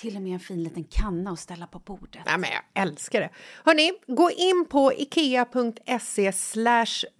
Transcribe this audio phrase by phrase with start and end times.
[0.00, 2.20] Till och med en fin liten kanna att ställa på bordet.
[2.26, 3.30] Nej, men jag älskar det.
[3.64, 6.32] Hörni, gå in på ikea.se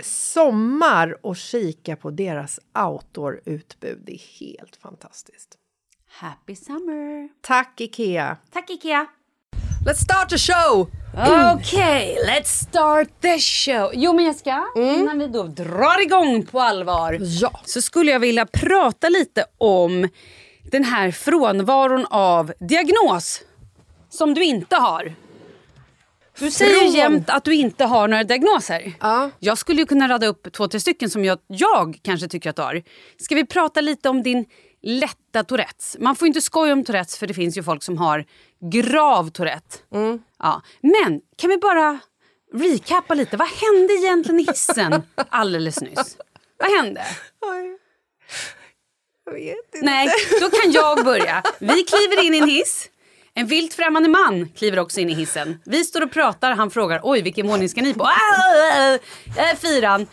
[0.03, 4.03] sommar och kika på deras outdoor-utbud.
[4.07, 5.59] Det är helt fantastiskt.
[6.11, 7.29] Happy summer!
[7.41, 8.37] Tack, Ikea!
[8.53, 9.07] Tack Ikea!
[9.87, 10.91] Let's start the show!
[11.57, 13.91] Okej, let's start the show.
[13.95, 17.61] Jo men Jessica, innan vi då drar igång på allvar Ja.
[17.65, 20.09] så skulle jag vilja prata lite om
[20.71, 23.43] den här frånvaron av diagnos
[24.09, 25.15] som du inte har.
[26.39, 28.93] Du säger Från- jämt att du inte har några diagnoser.
[29.01, 29.31] Ja.
[29.39, 32.57] Jag skulle ju kunna rada upp två, tre stycken som jag, jag kanske tycker att
[32.57, 32.83] du har.
[33.19, 34.45] Ska vi prata lite om din
[34.83, 35.97] lätta Tourettes?
[36.01, 38.25] Man får inte skoja om Tourettes för det finns ju folk som har
[38.73, 39.77] grav Tourette.
[40.39, 40.63] Ja.
[40.81, 41.99] Men kan vi bara
[42.55, 43.37] recappa lite?
[43.37, 46.17] Vad hände egentligen i hissen alldeles nyss?
[46.59, 47.03] Vad hände?
[49.29, 49.87] Jag vet inte.
[49.87, 50.09] Nej,
[50.41, 51.43] då kan jag börja.
[51.59, 52.89] Vi kliver in i en hiss.
[53.35, 55.61] En vilt främmande man kliver också in i hissen.
[55.65, 56.53] Vi står och pratar.
[56.53, 58.05] Han frågar oj vilken våning ska ni på?
[58.05, 58.99] Ah,
[59.37, 60.07] äh, fyran.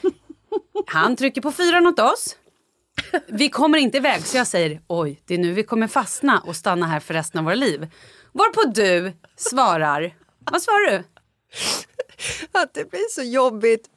[0.88, 2.36] Han trycker på fyran åt oss.
[3.28, 6.56] Vi kommer inte iväg så jag säger oj det är nu vi kommer fastna och
[6.56, 7.88] stanna här för resten av våra liv.
[8.31, 10.16] Varpå du svarar.
[10.51, 11.04] Vad svarar du?
[12.51, 13.88] Att det blir så jobbigt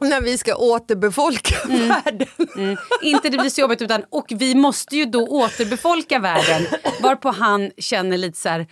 [0.00, 2.28] när vi ska återbefolka världen.
[2.56, 2.76] Mm.
[3.02, 6.66] Inte det blir så jobbigt utan och vi måste ju då återbefolka världen.
[7.00, 8.66] Varpå han känner lite så här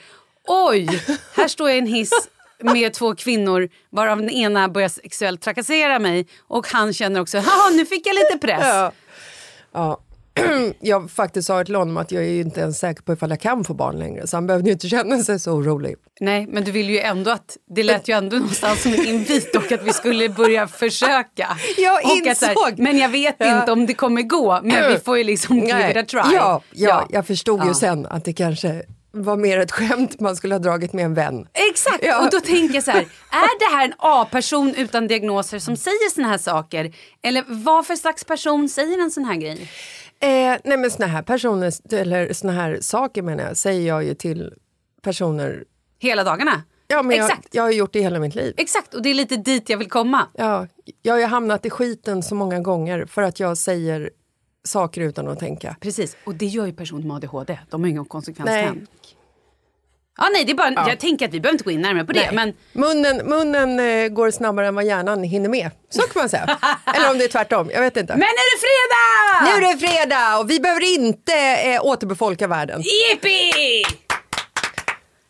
[0.46, 1.02] oj
[1.34, 2.28] här står jag i en hiss
[2.60, 7.70] med två kvinnor varav den ena börjar sexuellt trakassera mig och han känner också haha
[7.70, 8.64] nu fick jag lite press.
[8.64, 8.92] Ja.
[9.72, 10.00] Ja.
[10.80, 13.40] jag faktiskt sa till honom att jag är ju inte ens säker på ifall jag
[13.40, 14.26] kan få barn längre.
[14.26, 15.94] Så han behövde ju inte känna sig så orolig.
[16.20, 17.56] Nej, men du vill ju ändå att...
[17.74, 21.56] Det lät ju ändå någonstans som en invit och att vi skulle börja försöka.
[21.78, 22.02] Jag
[22.36, 22.78] så här, insåg.
[22.78, 23.60] men jag vet Ja.
[23.60, 24.60] inte om det kommer gå.
[24.64, 26.34] Men vi får ju liksom give it a try.
[26.36, 27.66] Ja, ja, jag förstod Ja.
[27.68, 28.82] ju sen att det kanske
[29.16, 31.46] var mer ett skämt man skulle ha dragit med en vän.
[31.70, 32.24] Exakt, Ja.
[32.24, 36.10] och då tänker jag så här, är det här en A-person utan diagnoser som säger
[36.14, 36.94] såna här saker?
[37.22, 39.70] Eller vad för slags person säger en sån här grej?
[40.24, 44.14] Eh, nej men såna här personer, eller såna här saker menar jag, säger jag ju
[44.14, 44.54] till
[45.02, 45.64] personer.
[45.98, 46.62] Hela dagarna?
[46.86, 47.48] Ja, men jag, Exakt.
[47.54, 48.54] jag har gjort det hela mitt liv.
[48.56, 50.26] Exakt, och det är lite dit jag vill komma.
[50.34, 50.66] Ja,
[51.02, 54.10] jag har ju hamnat i skiten så många gånger för att jag säger
[54.64, 55.76] saker utan att tänka.
[55.80, 57.58] Precis, och det gör ju personer med ADHD.
[57.70, 58.08] De har ingen Nej.
[58.08, 58.88] konsekvenstänk.
[60.18, 62.12] Ja, nej, det är bara, Jag tänker att vi behöver inte gå in närmare på
[62.12, 62.20] det.
[62.20, 62.34] Nej.
[62.34, 65.70] Men Munnen, munnen eh, går snabbare än vad hjärnan hinner med.
[65.90, 66.58] Så kan man säga.
[66.94, 68.12] Eller om det är tvärtom, jag vet inte.
[68.12, 69.58] Men är det fredag!
[69.60, 72.82] Nu är det fredag och vi behöver inte eh, återbefolka världen.
[72.82, 73.52] Jippi!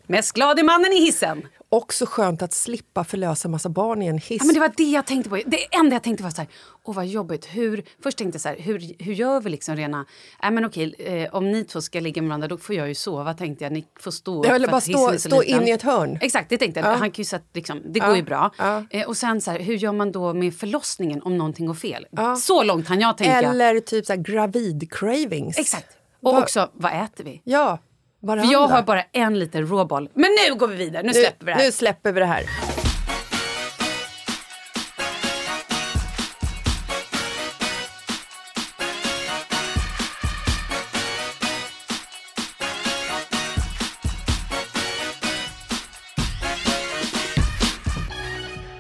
[0.07, 1.43] Mest glad är mannen i hissen.
[1.75, 4.29] Också skönt att slippa förlösa massa barn i en hiss.
[4.41, 5.37] Ja, men det var det jag tänkte på.
[5.47, 6.49] Det enda jag tänkte var så här,
[6.85, 7.47] åh vad jobbigt.
[7.47, 10.07] Hur, först tänkte jag så här, hur, hur gör vi liksom rena...
[10.43, 12.95] Nej men okej, eh, om ni två ska ligga med varandra då får jag ju
[12.95, 13.73] sova tänkte jag.
[13.73, 15.63] Ni får stå Ja, eller bara stå- stå liten.
[15.63, 16.19] in i ett hörn.
[16.21, 16.89] Exakt, det tänkte jag.
[16.89, 16.95] Ja.
[16.95, 18.51] Han kan ju liksom, det Ja, går ju bra.
[18.59, 18.83] ja.
[18.91, 22.07] Eh, och sen så här, hur gör man då med förlossningen om någonting går fel?
[22.41, 23.33] Så långt hann jag tänka.
[23.43, 25.59] Eller typ så här gravid cravings.
[25.59, 25.89] Exakt.
[26.23, 27.41] Och Vad- också, vad äter vi?
[27.45, 27.79] Ja,
[28.25, 28.47] varandra.
[28.47, 30.09] För jag har bara en liten råboll.
[30.15, 31.65] Men nu går vi vidare, nu släpper vi det här.
[31.65, 32.45] Nu släpper vi det här.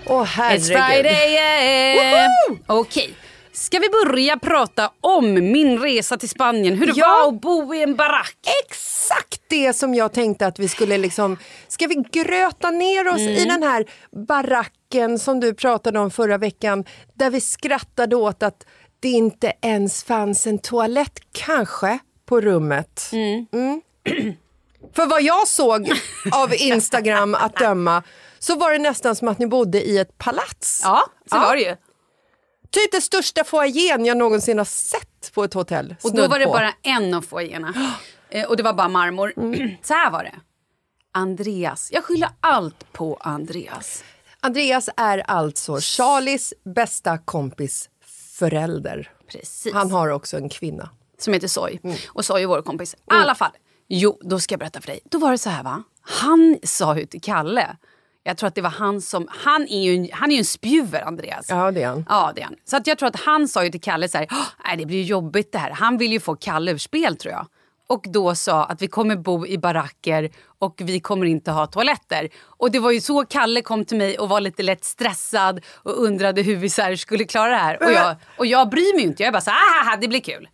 [0.07, 0.67] Åh It's herregud.
[0.67, 2.31] Friday, yeah.
[2.67, 3.15] Okej.
[3.65, 6.79] Ska vi börja prata om min resa till Spanien?
[6.79, 7.09] Hur det Ja.
[7.09, 8.37] var att bo i en barack?
[8.65, 11.37] Exakt det som jag tänkte att vi skulle liksom...
[11.69, 13.35] Ska vi gröta ner oss Mm.
[13.35, 13.85] i den här
[14.27, 16.85] baracken som du pratade om förra veckan
[17.15, 18.67] där vi skrattade åt att
[19.01, 23.11] det inte ens fanns en toalett, kanske, på rummet.
[23.13, 23.47] Mm.
[24.97, 25.93] För vad jag såg
[26.33, 28.03] av Instagram att döma
[28.39, 30.81] så var det nästan som att ni bodde i ett palats.
[30.85, 31.41] Ja, så Ja.
[31.41, 31.77] var det ju.
[32.75, 35.97] Typ den största foajén jag någonsin har sett på ett hotell.
[36.03, 36.53] Och då var det på.
[36.53, 37.75] bara en av foajéerna.
[38.31, 39.33] Eh, och det var bara marmor.
[39.37, 39.71] Mm.
[39.83, 40.35] så här var det.
[41.13, 41.89] Andreas.
[41.93, 44.05] Jag skyller allt på Andreas.
[44.41, 47.91] Andreas är alltså Charlies bästa kompis
[48.39, 49.11] förälder.
[49.29, 49.73] Precis.
[49.73, 50.91] Han har också en kvinna.
[51.19, 51.81] Som heter Soy.
[51.85, 51.97] Mm.
[52.09, 52.95] Och Soy är vår kompis.
[52.95, 53.53] I alla fall.
[53.89, 55.01] Jo, då ska jag berätta för dig.
[55.05, 55.83] Då var det så här va.
[56.01, 57.77] Han sa ju till Kalle.
[58.27, 59.29] Jag tror att det var han som...
[59.31, 61.47] Han är ju en, han är en spjuver, Andreas.
[61.49, 62.07] Ja, det är han.
[62.09, 62.55] Ja, det är han.
[62.65, 64.87] Så att jag tror att han sa ju till Kalle så här, "Åh, nej det
[64.87, 65.71] blir jobbigt det här.
[65.71, 67.47] Han vill ju få Kalle ur spel tror jag.
[67.87, 72.29] Och då sa att vi kommer bo i baracker och vi kommer inte ha toaletter.
[72.45, 76.03] Och det var ju så Kalle kom till mig och var lite lätt stressad och
[76.05, 77.83] undrade hur vi så skulle klara det här.
[77.83, 79.23] Och jag, och jag bryr mig ju inte.
[79.23, 80.49] Jag är bara så här, "Ahaha, det blir kul.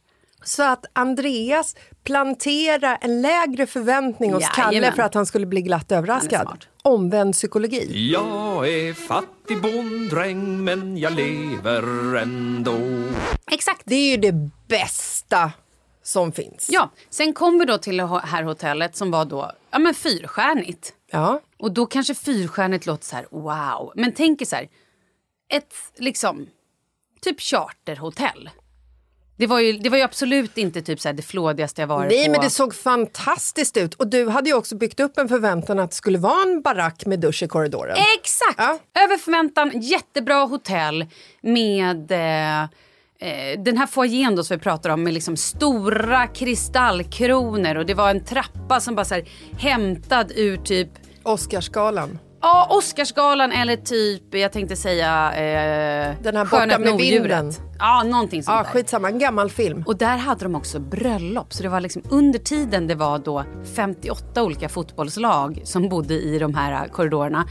[0.45, 4.97] Så att Andreas planterar en lägre förväntning hos Kalle Jajamän.
[4.97, 6.65] för att han skulle bli glatt överraskad.
[6.83, 8.11] Omvänd psykologi.
[8.13, 12.79] Jag är fattig bonddräng men jag lever ändå.
[13.51, 13.83] Exakt.
[13.85, 15.53] Det är ju det bästa
[16.03, 16.69] som finns.
[16.71, 20.93] Ja, sen kom vi då till det här hotellet som var då ja, men fyrstjärnigt.
[21.11, 21.41] Ja.
[21.59, 23.93] Och då kanske fyrstjärnigt låter så här wow.
[23.97, 24.69] Men tänk er så här,
[25.49, 26.47] ett liksom
[27.21, 28.51] typ charterhotell.
[29.41, 32.11] Det var ju, det var ju absolut inte typ så här det flådigaste jag varit
[32.11, 32.33] Nej, på.
[32.33, 33.95] men det såg fantastiskt ut.
[33.95, 37.07] Och du hade ju också byggt upp en förväntan att det skulle vara en barack
[37.07, 37.97] med dusch i korridoren.
[38.19, 38.55] Exakt!
[38.59, 38.79] Ja.
[39.05, 41.07] Över förväntan, jättebra hotell
[41.41, 47.75] med eh, eh, den här foajén då som vi pratar om med liksom stora kristallkronor
[47.75, 49.29] och det var en trappa som bara så här
[49.59, 50.89] hämtad ur typ
[51.23, 52.19] Oscarsgalan.
[52.43, 55.33] Ja, Oscarsgalan eller typ, jag tänkte säga...
[55.33, 57.53] Eh, Den här Borta med vinden.
[57.79, 58.71] Ja, någonting sånt Ja, där.
[58.71, 59.85] skitsamma, en gammal film.
[59.87, 61.53] Och där hade de också bröllop.
[61.53, 63.45] Så det var liksom under tiden det var då
[63.77, 67.45] 58 olika fotbollslag som bodde i de här korridorerna.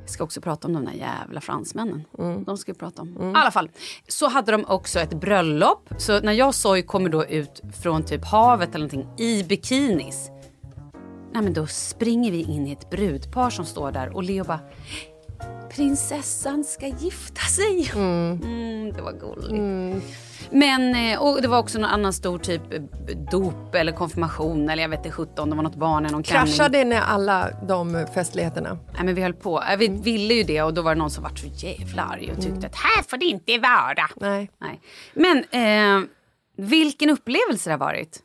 [0.00, 2.04] Jag ska också prata om de där jävla fransmännen.
[2.46, 3.08] De ska vi prata om.
[3.08, 3.70] I alla fall.
[4.08, 5.88] Så hade de också ett bröllop.
[5.98, 10.30] Så när jag Soy kommer då ut från typ havet eller någonting i bikinis.
[11.34, 14.60] Nej men då springer vi in i ett brudpar som står där och Leo bara
[15.70, 17.90] Prinsessan ska gifta sig.
[17.94, 20.04] Mm, det var gulligt.
[20.50, 22.80] Men, eh, och det var också någon annan stor typ eh,
[23.30, 26.46] dop eller konfirmation eller jag vet inte 17, det var något barn eller någon klänning.
[26.54, 28.78] Kraschade ni alla de festligheterna?
[28.94, 29.62] Nej men vi höll på.
[29.70, 32.32] Eh, Vi ville ju det och då var det någon som var så jävla arg
[32.36, 34.08] och tyckte att här får det inte vara.
[34.16, 34.50] Nej.
[34.60, 34.80] Nej.
[35.14, 35.38] Men
[36.04, 36.08] eh,
[36.56, 38.20] Vilken upplevelse det har varit.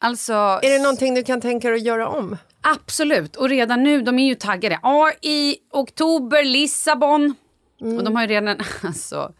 [0.00, 2.36] Alltså, Är det någonting du kan tänka dig att göra om?
[2.60, 4.78] Absolut, och redan nu, de är ju taggade.
[4.82, 7.34] Ja, i oktober, Lissabon.
[7.80, 9.32] Och de har ju redan, alltså,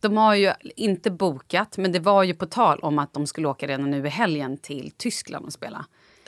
[0.00, 3.48] de har ju inte bokat, men det var ju på tal om att de skulle
[3.48, 5.84] åka redan nu i helgen till Tyskland och spela.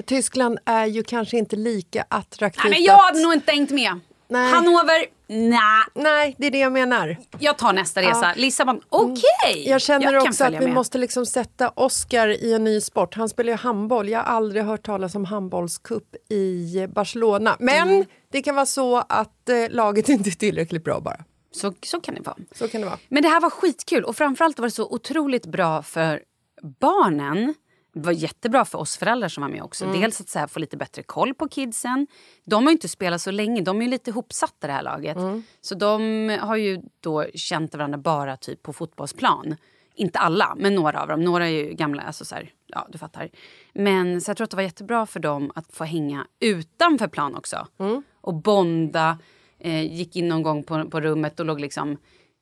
[0.06, 2.64] Tyskland är ju kanske inte lika attraktivt.
[2.64, 4.00] Nej, men jag att- hade nog inte hängt med.
[4.28, 4.50] Nej.
[4.52, 5.84] Hannover, nej.
[5.94, 7.16] Nej, det är det jag menar.
[7.38, 8.32] Jag tar nästa resa.
[8.36, 9.68] Lissabon, okej.
[9.68, 10.74] Jag känner kan också att vi med.
[10.74, 13.14] måste liksom sätta Oscar i en ny sport.
[13.14, 14.08] Han spelar ju handboll.
[14.08, 17.56] Jag har aldrig hört talas om handbollscup i Barcelona.
[17.58, 18.04] Men Mm.
[18.32, 21.24] det kan vara så att eh, laget inte är tillräckligt bra bara.
[21.54, 22.36] Så, så kan det vara.
[22.54, 22.98] Så kan det vara.
[23.08, 26.20] Men det här var skitkul och framförallt var det så otroligt bra för
[26.80, 27.54] barnen.
[27.94, 29.84] Det var jättebra för oss föräldrar som var med också.
[29.92, 32.06] Dels att så här, få lite bättre koll på kidsen.
[32.44, 35.16] De har ju inte spelat så länge, de är ju lite ihopsatta det här laget.
[35.60, 39.56] Så de har ju då känt varandra bara typ på fotbollsplan.
[39.94, 41.24] Inte alla, men några av dem.
[41.24, 43.28] Några är ju gamla, alltså så här, ja du fattar.
[43.72, 47.34] Men så jag tror att det var jättebra för dem att få hänga utanför plan
[47.34, 47.66] också.
[48.20, 49.18] Och bonda.
[49.58, 51.96] Eh, gick in någon gång på, på rummet och låg liksom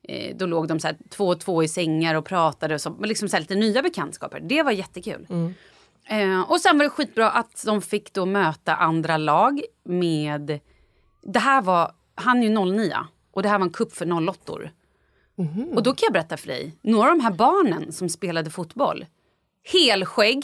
[0.07, 2.75] Eh, då låg de så här två och två i sängar och pratade.
[2.75, 4.39] Och så, men liksom så här lite nya bekantskaper.
[4.39, 5.27] Det var jättekul.
[6.09, 10.59] Eh, och sen var det skitbra att de fick då möta andra lag med...
[11.23, 11.91] Det här var...
[12.15, 12.97] Han är ju 09
[13.31, 14.53] och det här var en kupp för 08
[15.75, 16.75] Och då kan jag berätta för dig.
[16.81, 19.05] Några av de här barnen som spelade fotboll.
[19.63, 20.43] Helskägg.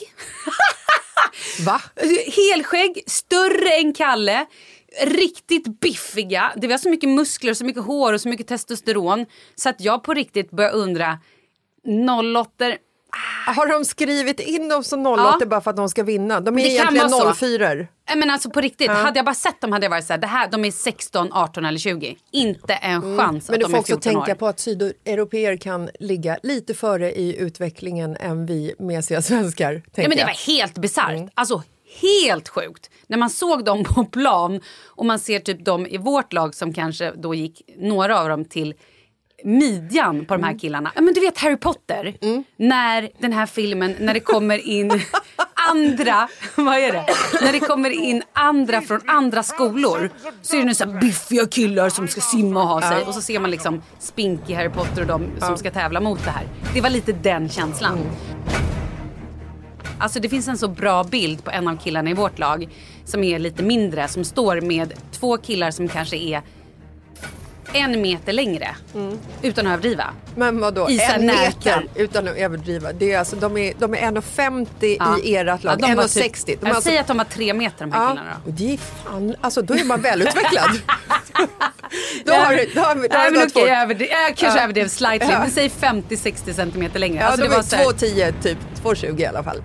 [1.66, 1.82] Va?
[2.36, 4.46] Helskägg, större än Kalle.
[5.01, 6.51] Riktigt biffiga.
[6.56, 9.25] Det var så mycket muskler, så mycket hår och så mycket testosteron.
[9.56, 11.20] Så att jag på riktigt började undra.
[12.36, 12.72] 08
[13.56, 15.46] Har de skrivit in dem som 08 Ja.
[15.46, 16.39] bara för att de ska vinna?
[16.42, 17.46] De är Det egentligen vara så.
[17.46, 17.88] 04 Nej,
[18.18, 20.27] Men alltså på riktigt, hade jag bara sett dem hade jag varit så här, det
[20.27, 22.18] här, de är 16, 18 eller 20.
[22.32, 24.36] Inte en chans Men att du de får är också 14 tänka år.
[24.36, 29.84] på att sydeuropeer kan ligga lite före i utvecklingen än vi mesiga svenskar.
[29.96, 31.30] Ja, men det var helt bisarrt.
[31.34, 31.63] Alltså
[32.01, 32.89] helt sjukt.
[33.08, 36.74] När man såg dem på plan och man ser typ dem i vårt lag som
[36.74, 38.74] kanske då gick, några av dem till
[39.44, 40.92] midjan på de här killarna.
[40.96, 42.18] Ja, men du vet Harry Potter.
[42.58, 45.01] När den här filmen, när det kommer in
[45.70, 47.06] andra, vad är det?
[47.42, 50.10] När det kommer in andra från andra skolor
[50.42, 53.04] så är det nu så här biffiga killar som ska simma och ha sig.
[53.04, 56.32] Och så ser man liksom Spinky, Harry Potter och de som ska tävla mot det
[56.32, 56.48] här.
[56.74, 57.98] Det var lite den känslan.
[60.00, 62.70] Alltså det finns en så bra bild på en av killarna i vårt lag
[63.06, 66.42] som är lite mindre som står med två killar som kanske är
[67.74, 68.68] en meter längre.
[69.42, 70.06] Utan att överdriva.
[70.36, 72.94] Men vadå, I en meter utan att överdriva.
[72.94, 75.18] Det är alltså, de, är, de är 1,50 Ja.
[75.24, 76.46] i ert lag, Ja, de var 1,60.
[76.46, 78.51] Typ, jag alltså, säger att de var tre meter de här ja, killarna då.
[78.51, 80.70] det är fan, alltså då är man välutvecklad.
[82.25, 84.63] då har du, då har, då Nej, det men okej, jag, överdrev, jag kanske Ja.
[84.63, 85.27] överdrev slightly.
[85.32, 87.20] Men säg 50-60 centimeter längre.
[87.20, 89.62] Ja, Alltså, de det var är så här, 2,10 typ, 2,20 i alla fall.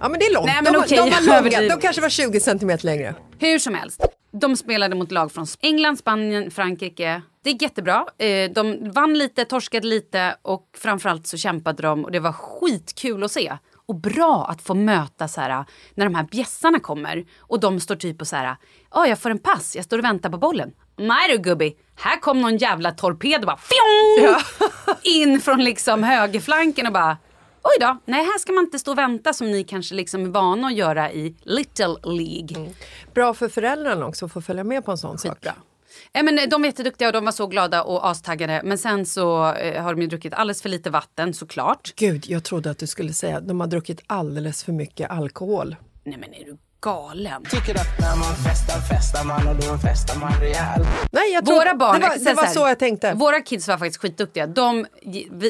[0.00, 0.46] Ja men det är långt.
[0.46, 3.14] Nej, men de, okej, de var långa, de kanske var 20 centimeter längre.
[3.38, 4.00] Hur som helst.
[4.32, 7.22] De spelade mot lag från England, Spanien, Frankrike.
[7.44, 8.06] Det gick jättebra.
[8.18, 13.24] Eh, De vann lite, torskade lite och framförallt så kämpade de och det var skitkul
[13.24, 13.56] att se.
[13.86, 15.64] Och bra att få möta så här,
[15.94, 18.56] när de här bjässarna kommer och de står typ och så här,
[18.94, 20.70] ja jag får en pass, jag står och väntar på bollen.
[20.98, 24.34] Nej du gubbi, här kom någon jävla torped och bara fjong!
[25.02, 27.16] In från liksom högerflanken och bara
[27.68, 30.28] Oj då, nej här ska man inte stå och vänta som ni kanske liksom är
[30.28, 32.72] vana att göra i Little League.
[33.14, 35.32] Bra för föräldrarna också att få följa med på en sån sak.
[35.32, 35.54] Skitbra.
[36.12, 38.60] Ja, men eh, de var jätteduktiga och de var så glada och astaggade.
[38.64, 41.92] Men sen så eh, har de ju druckit alldeles för lite vatten såklart.
[41.96, 45.76] Gud, jag trodde att du skulle säga att de har druckit alldeles för mycket alkohol.
[46.04, 47.44] Nej men är du galen?
[47.44, 50.88] Tycker att när man festar, festar man och då festar man rejält.
[51.12, 53.14] Nej, jag trodde, Våra barn, det var, det var här, så jag tänkte.
[53.14, 54.46] Våra kids var faktiskt skitduktiga.
[54.46, 54.86] De,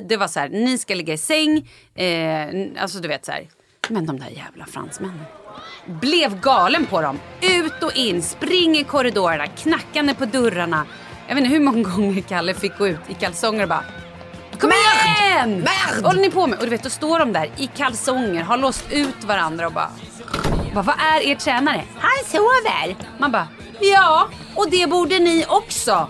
[0.08, 1.70] det var så här, ni ska ligga i säng.
[1.94, 2.48] Eh,
[2.82, 3.48] alltså du vet så här.
[3.88, 5.24] Men de där jävla fransmännen.
[5.86, 7.20] Blev galen på dem.
[7.40, 10.86] Ut och in, spring i korridorerna, knackande på dörrarna.
[11.28, 13.84] Jag vet inte hur många gånger Kalle fick gå ut i kalsonger och bara
[14.60, 15.50] Kom igen!
[15.58, 16.02] Merd!
[16.02, 16.58] Vad håller ni på med?
[16.58, 19.90] Och du vet, då står de där i kalsonger, har låst ut varandra och bara...
[20.74, 21.84] bara vad är er tränare?
[21.98, 22.96] Han sover!
[23.18, 23.48] Man bara,
[23.80, 26.08] ja, och det borde ni också.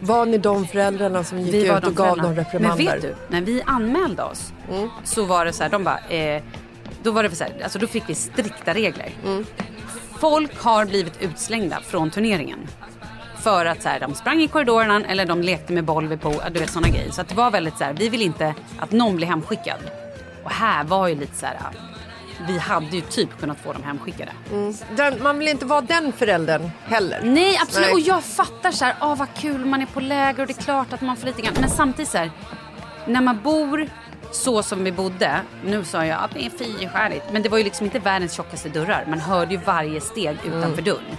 [0.00, 2.84] Var ni de föräldrarna som gick ut och gav dem reprimander?
[2.84, 4.52] Men vet du, när vi anmälde oss
[5.04, 6.42] så var det så här, de bara, eh,
[7.02, 9.10] då var det så här, alltså då fick vi strikta regler.
[10.20, 12.58] Folk har blivit utslängda från turneringen.
[13.42, 16.34] För att så här, de sprang i korridorerna eller de lekte med boll vid pool,
[16.52, 17.10] du vet sådana grejer.
[17.10, 19.78] Så det var väldigt så här, vi vill inte att någon blir hemskickad.
[20.44, 21.56] Och här var ju lite så här,
[22.46, 24.32] vi hade ju typ kunnat få dem hemskickade.
[24.96, 27.20] Den, man vill inte vara den föräldern heller.
[27.24, 27.94] Nej absolut Nej.
[27.94, 30.62] och jag fattar så här, ah, vad kul man är på läger och det är
[30.62, 31.54] klart att man får lite grann.
[31.60, 32.30] Men samtidigt så här,
[33.06, 33.88] när man bor
[34.32, 37.64] så som vi bodde, nu sa jag att det är fyrstjärnigt, men det var ju
[37.64, 39.04] liksom inte världens tjockaste dörrar.
[39.08, 40.84] Man hörde ju varje steg utanför Mm.
[40.84, 41.16] dörren.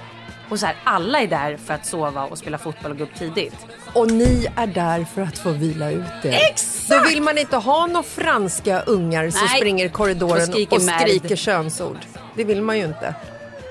[0.50, 3.16] Och så här, alla är där för att sova och spela fotboll och gå upp
[3.16, 3.56] tidigt.
[3.94, 6.40] Och ni är där för att få vila ut er.
[6.52, 6.90] Exakt!
[6.90, 9.58] Då vill man inte ha några franska ungar som Nej.
[9.58, 11.38] springer i korridoren Och och skriker skriker, merd.
[11.38, 11.98] könsord.
[12.36, 13.16] Det vill man ju inte.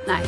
[0.09, 0.23] Nej.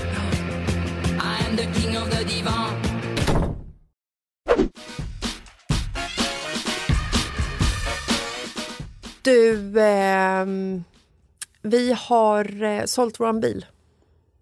[9.23, 10.85] Du, ehm,
[11.62, 13.67] vi har eh, sålt vår bil.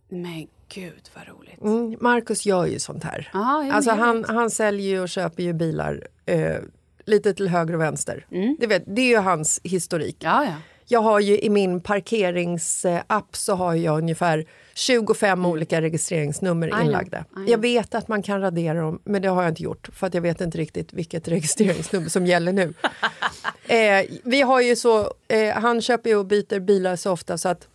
[0.08, 1.45] Men gud vad roligt.
[1.62, 3.30] Mm, Marcus gör ju sånt här.
[3.34, 3.40] Jo,
[3.72, 6.56] alltså han, han säljer och köper ju bilar eh,
[7.04, 8.26] lite till höger och vänster.
[8.58, 10.16] Det, vet, det är ju hans historik.
[10.20, 10.52] Ja, ja.
[10.88, 17.24] Jag har ju i min parkeringsapp så har jag ungefär 25 olika registreringsnummer inlagda.
[17.46, 17.50] I.
[17.50, 20.14] Jag vet att man kan radera dem, men det har jag inte gjort för att
[20.14, 22.74] jag vet inte riktigt vilket registreringsnummer som gäller nu.
[23.66, 27.68] eh, vi har ju så, eh, han köper och byter bilar så ofta så att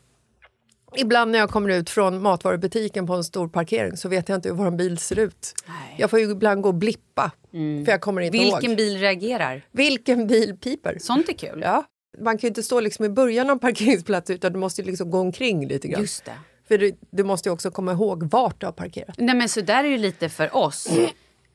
[0.95, 4.49] Ibland när jag kommer ut från matvarubutiken på en stor parkering så vet jag inte
[4.49, 5.53] hur vår bil ser ut.
[5.67, 5.95] Nej.
[5.97, 7.31] Jag får ibland gå och blippa,
[7.85, 8.77] för jag kommer inte Vilken ihåg.
[8.77, 9.65] bil reagerar?
[9.71, 10.97] Vilken bil piper?
[10.99, 11.59] Sånt är kul.
[11.63, 11.83] Ja.
[12.19, 14.87] Man kan ju inte stå liksom i början av en parkeringsplats utan du måste ju
[14.87, 16.01] liksom gå omkring lite grann.
[16.01, 16.33] Just det.
[16.67, 19.15] För du, du måste ju också komma ihåg vart du har parkerat.
[19.17, 20.89] Nej men så där är det lite för oss.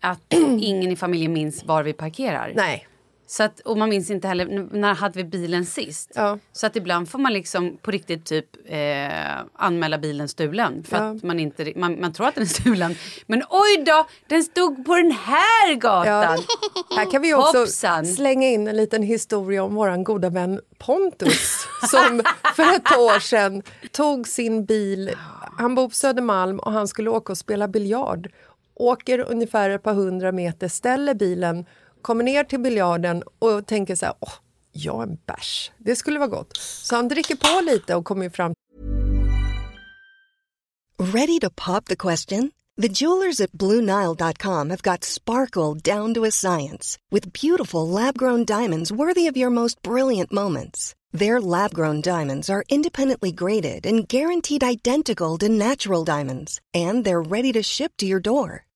[0.00, 2.52] Att ingen i familjen minns var vi parkerar.
[2.56, 2.86] Nej.
[3.28, 6.12] Så att, och man minns inte heller, när hade vi bilen sist?
[6.14, 6.38] Ja.
[6.52, 10.84] Så att ibland får man liksom på riktigt typ eh, anmäla bilen stulen.
[10.84, 11.02] För Ja.
[11.10, 12.94] att man inte, man, man tror att den är stulen.
[13.26, 16.44] Men oj då, den stod på den här gatan.
[16.88, 16.96] Ja.
[16.96, 18.06] Här kan vi också Hoppsan.
[18.06, 22.22] slänga in en liten historia om våran goda vän Pontus som
[22.56, 25.10] för ett par år sedan tog sin bil,
[25.58, 28.30] han bor på Södermalm och han skulle åka och spela biljard.
[28.74, 31.64] Åker ungefär ett par hundra meter, ställer bilen,
[32.06, 34.32] kommer ner till biljarden och tänker så här, åh,
[34.72, 36.56] jag en bärs, det skulle vara gott.
[36.56, 38.52] Så han dricker på lite och kommer fram
[40.98, 42.50] Ready to pop the question?
[42.82, 48.44] The jewelers at BlueNile.com have got sparkle down to a science with beautiful lab grown
[48.44, 50.94] diamonds worthy of your most brilliant moments.
[51.18, 57.30] Their lab grown diamonds are independently graded and guaranteed identical to natural diamonds, and they're
[57.30, 58.66] ready to ship to your door.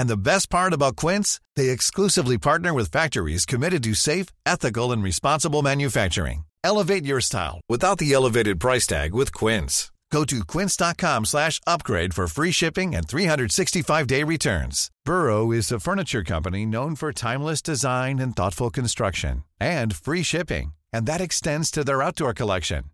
[0.00, 4.92] And the best part about Quince, they exclusively partner with factories committed to safe, ethical,
[4.92, 6.44] and responsible manufacturing.
[6.64, 9.92] Elevate your style without the elevated price tag with Quince.
[10.10, 14.90] Go to quince.com slash upgrade for free shipping and 365-day returns.
[15.04, 20.72] Burrow is a furniture company known for timeless design and thoughtful construction and free shipping,
[20.94, 22.84] and that extends to their outdoor collection.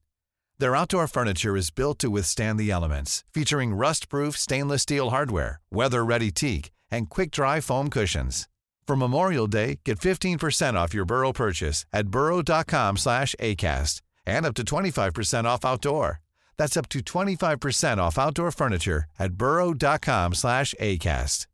[0.58, 6.32] Their outdoor furniture is built to withstand the elements, featuring rust-proof stainless steel hardware, weather-ready
[6.32, 8.48] teak, and quick-dry foam cushions.
[8.86, 14.54] For Memorial Day, get 15% off your Burrow purchase at burrow.com slash ACAST and up
[14.54, 16.20] to 25% off outdoor.
[16.56, 21.46] That's up to 25% off outdoor furniture at burrow.com slash ACAST.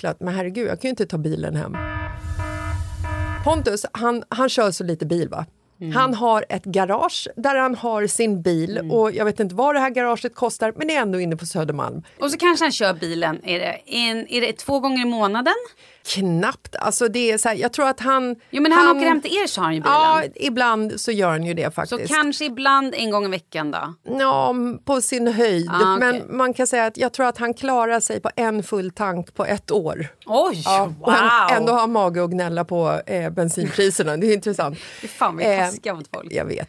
[0.00, 1.76] klart, men herregud, jag kan ju inte ta bilen hem.
[3.44, 5.46] Pontus, han, han kör så lite bil va?
[5.94, 9.80] Han har ett garage där han har sin bil och jag vet inte vad det
[9.80, 12.02] här garaget kostar men det är ändå inne på Södermalm.
[12.20, 15.54] Och så kanske han kör bilen, är det, en, är det två gånger i månaden?
[16.06, 18.36] Knappt, alltså det är så här, jag tror att han...
[18.50, 19.94] Jo men han, åker hem till er så har han ju bilen.
[19.94, 22.14] Ja, ibland så gör han ju det så faktiskt.
[22.14, 23.94] kanske ibland en gång i veckan då?
[24.18, 25.68] Ja, på sin höjd.
[25.70, 26.12] Ah, okej.
[26.12, 29.34] Men man kan säga att jag tror att han klarar sig på en full tank
[29.34, 30.06] på ett år.
[30.26, 31.10] Oj, Ja, wow!
[31.10, 34.16] han ändå har mage att gnälla på eh, bensinpriserna.
[34.16, 34.78] Det är intressant.
[35.00, 36.32] Fy Fan vad Eh, taskiga mot folk.
[36.32, 36.68] Jag vet.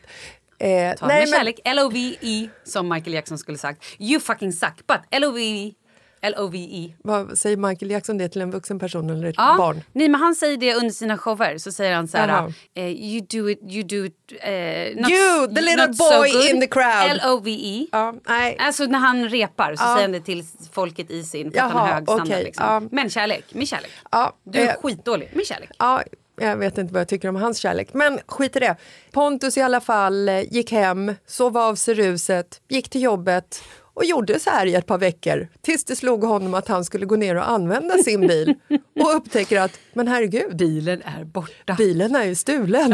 [0.60, 3.84] Eh, Ta med kärlek, L-O-V-E som Michael Jackson skulle sagt.
[4.00, 5.74] You fucking suck but L-O-V-E.
[6.22, 6.94] L-O-V-E.
[7.04, 9.82] Vad säger Michael Jackson det till en vuxen person eller ett Ja, barn?
[9.94, 11.58] nej men han säger det under sina shower.
[11.58, 12.54] Så säger han så här, Jaha.
[12.74, 16.50] eh, you do it, you do it, eh, not, You, the little so boy good.
[16.50, 17.10] in the crowd.
[17.10, 17.88] L-O-V-E.
[17.92, 18.58] Ja, nej.
[18.60, 19.88] Alltså när han repar så Ja.
[19.96, 22.28] säger han det till folket i sin för att han Jaha, hög standard.
[22.28, 22.66] okej, liksom.
[22.66, 22.82] ja.
[22.92, 23.92] Men kärlek, min kärlek.
[24.12, 25.70] Ja, Du är eh, skitdålig, min kärlek.
[25.80, 26.04] Ja,
[26.42, 27.94] jag vet inte vad jag tycker om hans kärlek.
[27.94, 28.76] Men skit i det.
[29.12, 34.06] Pontus i alla fall eh, gick hem, sov av sig ruset, gick till jobbet och
[34.06, 37.16] gjorde så här i ett par veckor tills det slog honom att han skulle gå
[37.16, 38.56] ner och använda sin bil
[39.00, 41.74] och upptäcker att, men herregud, Bilen är borta.
[41.74, 42.90] bilen är ju stulen.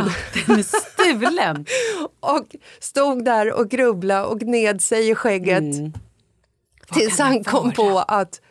[0.47, 1.65] Den är stulen.
[2.19, 5.75] och stod där och grubblade och gned sig i skägget
[6.93, 8.41] tills han kom på att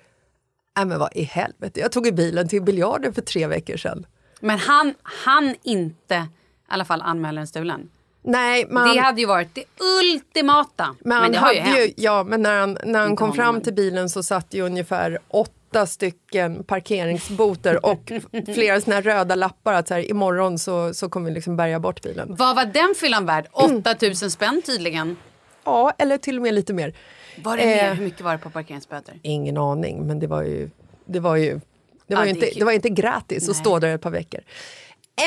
[0.77, 4.07] Nej men vad i helvete, jag tog i bilen till biljarden för tre veckor sedan.
[4.41, 6.29] Men han han inte i
[6.69, 7.91] alla fall anmäla den stulen.
[8.27, 9.65] Nej, men Det hade ju varit det
[10.03, 10.97] ultimata.
[11.01, 11.95] Men, han det har ju hade ju, hänt.
[11.97, 15.19] ja, men när han, när han kom fram men- till bilen så satt ju ungefär
[15.29, 18.13] åtta stycken parkeringsboter och
[18.55, 22.03] flera såna röda lappar att så här, imorgon så, så kommer vi liksom bärga bort
[22.03, 22.35] bilen.
[22.39, 23.47] Vad var den fyllan värd?
[23.53, 25.17] 8000 spänn tydligen.
[25.65, 26.95] Ja, eller till och med lite mer.
[27.43, 27.85] Var det mer?
[27.89, 27.95] Eh.
[27.95, 29.15] Hur mycket var det på parkeringsböter?
[29.23, 30.71] Ingen aning, men det var ju,
[31.07, 31.61] det var ju, det
[32.07, 33.61] Ja, var det ju är inte, det var inte gratis att Nej.
[33.65, 34.41] stå där ett par veckor.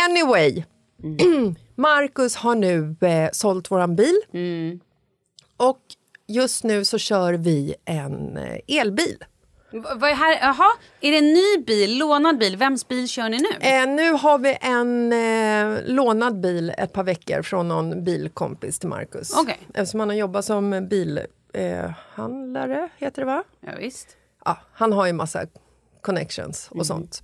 [0.10, 0.64] Anyway,
[1.80, 4.16] Marcus har nu eh, sålt våran bil.
[5.58, 5.82] Och
[6.28, 9.24] just nu så kör vi en eh, elbil.
[9.72, 10.40] Vad är här?
[10.42, 11.98] Jaha, är det en ny bil?
[11.98, 12.58] Lånad bil?
[12.58, 13.68] Vems bil kör ni nu?
[13.68, 18.90] Eh, nu har vi en eh, lånad bil ett par veckor från någon bilkompis till
[18.90, 19.34] Marcus.
[19.38, 19.60] Okej.
[19.74, 23.44] Eftersom han har jobbat som bilhandlare, eh, heter det va?
[23.60, 24.08] Ja, visst.
[24.46, 25.46] Ja, han har ju massa
[26.02, 27.24] connections och sånt.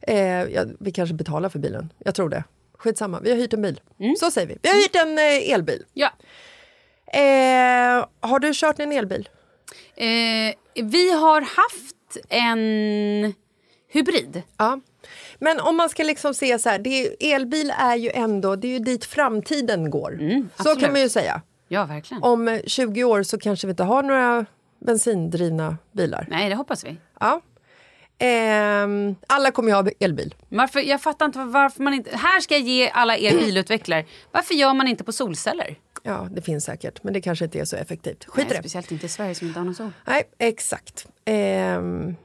[0.00, 2.44] Eh, ja, vi kanske betalar för bilen, jag tror det.
[2.82, 3.80] Skitsamma, vi har hyrt en bil.
[4.18, 4.56] Så säger vi.
[4.62, 5.84] Vi har hyrt en eh, elbil.
[5.92, 6.10] Ja.
[7.12, 9.28] Eh, har du kört en elbil?
[9.96, 13.34] Eh, vi har haft en
[13.88, 14.42] hybrid.
[14.58, 14.80] Ja.
[15.38, 18.72] Men om man ska liksom se så här, det elbil är ju ändå, det är
[18.72, 20.18] ju dit framtiden går.
[20.20, 20.80] så absolut.
[20.80, 21.42] kan man ju säga.
[21.68, 22.22] Ja, verkligen.
[22.22, 24.46] Om eh, 20 år så kanske vi inte har några
[24.86, 26.26] bensindrivna bilar.
[26.30, 26.96] Nej, det hoppas vi.
[27.20, 27.40] Ja.
[28.24, 30.34] Ehm, alla kommer ju ha elbil.
[30.48, 32.16] Varför, jag fattar inte varför man inte...
[32.16, 34.04] Här ska jag ge alla er bilutvecklare.
[34.30, 35.76] Varför gör man inte på solceller?
[36.02, 38.24] Ja, det finns säkert, men det kanske inte är så effektivt.
[38.24, 38.62] Skit Nej, det.
[38.62, 39.92] speciellt inte i Sverige som inte har någon sol.
[40.06, 41.06] Nej, exakt.
[41.24, 42.16] Ehm,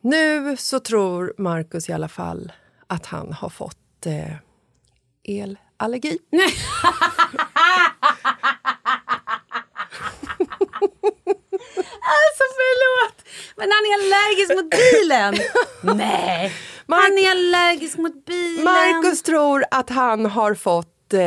[0.00, 2.52] nu så tror Marcus i alla fall
[2.86, 4.32] att han har fått eh,
[5.24, 6.18] elallergi.
[12.08, 13.15] Alltså förlåt!
[13.56, 15.34] Men han är allergisk mot bilen!
[15.96, 16.52] Nej!
[16.88, 18.64] Han är allergisk mot bilen.
[18.64, 21.14] Marcus tror att han har fått...
[21.14, 21.20] Eh,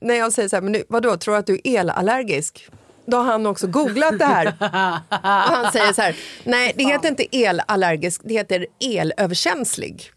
[0.00, 2.68] när jag säger så här, men nu, vadå, tror du att du är elallergisk?
[3.06, 4.46] Då har han också googlat det här.
[5.08, 10.12] Och han säger så här, nej det heter inte elallergisk, det heter elöverkänslig.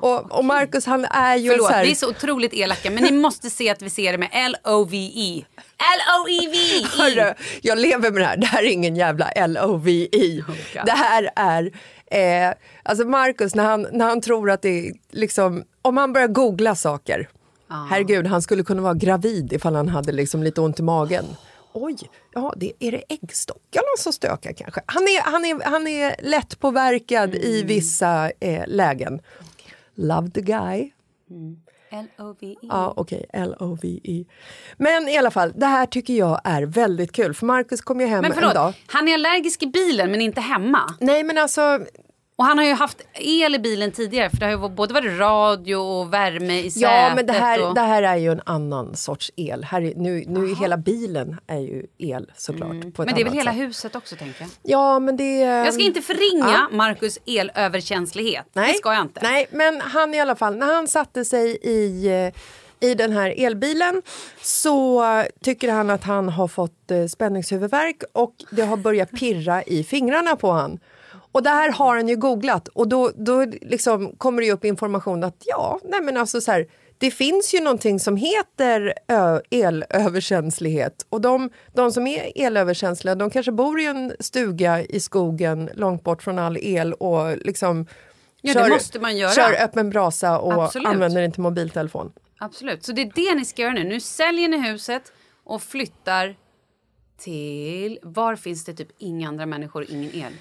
[0.00, 3.02] och, och Marcus han är ju Förlåt, så här, vi är så otroligt elaka men
[3.02, 5.44] ni måste se att vi ser det med L-O-V-E.
[5.78, 6.86] L-O-E-V-E!
[7.02, 8.36] Hörru, jag lever med det här.
[8.36, 10.42] Det här är ingen jävla L-O-V-E.
[10.46, 10.86] God.
[10.86, 11.72] det här är...
[12.06, 15.64] Eh, alltså Marcus, när han, när han tror att det är liksom...
[15.82, 17.28] Om han börjar googla saker.
[17.90, 21.24] Herregud, han skulle kunna vara gravid ifall han hade liksom lite ont i magen.
[21.74, 21.96] Oj,
[22.32, 24.80] ja, det, är det äggstockarna som stökar kanske?
[24.86, 29.20] Han är, han är, han är lätt påverkad i vissa eh, lägen.
[29.94, 30.90] Love the guy.
[31.90, 32.56] L-O-V-E.
[32.60, 33.26] Ja, okej.
[33.32, 34.24] L-O-V-E.
[34.76, 37.34] Men i alla fall, det här tycker jag är väldigt kul.
[37.34, 38.52] För Marcus kom ju hem Men en dag.
[38.52, 40.94] förlåt, han är allergisk i bilen men inte hemma.
[41.00, 41.80] Nej, men alltså...
[42.42, 45.18] Och han har ju haft el i bilen tidigare för det har ju både varit
[45.18, 46.82] radio och värme i sätet.
[46.82, 47.74] Ja, men det här, och...
[47.74, 49.64] det här är ju en annan sorts el.
[49.64, 52.70] Här är, nu nu är hela bilen är ju el såklart.
[52.70, 52.92] Mm.
[52.96, 53.60] Men det är väl hela sätt.
[53.60, 54.50] huset också tänker jag.
[54.62, 55.38] Ja, men det...
[55.38, 56.76] Jag ska inte förringa Ja.
[56.76, 58.46] Marcus elöverkänslighet.
[58.52, 59.20] Det ska jag inte.
[59.22, 62.10] Nej, men han i alla fall, när han satte sig i,
[62.80, 64.02] i den här elbilen
[64.42, 65.04] så
[65.42, 70.36] tycker han att han har fått eh, spänningshuvudvärk och det har börjat pirra i fingrarna
[70.36, 70.78] på han.
[71.32, 75.24] Och det här har han ju googlat och då, då liksom kommer det upp information
[75.24, 76.66] att ja, nej men alltså så här,
[76.98, 78.94] det finns ju någonting som heter
[79.50, 85.70] elöverkänslighet och de, de som är elöverkänsliga de kanske bor i en stuga i skogen
[85.74, 87.86] långt bort från all el och liksom
[88.44, 88.68] Ja,
[89.12, 89.30] göra.
[89.32, 90.88] Kör öppen brasa och Absolut.
[90.88, 92.12] använder inte mobiltelefon.
[92.38, 92.84] Absolut.
[92.84, 93.84] Så det är det ni ska göra nu.
[93.84, 95.12] Nu säljer ni huset
[95.44, 96.36] och flyttar
[97.18, 97.98] till...
[98.02, 100.32] Var finns det typ inga andra människor, ingen el?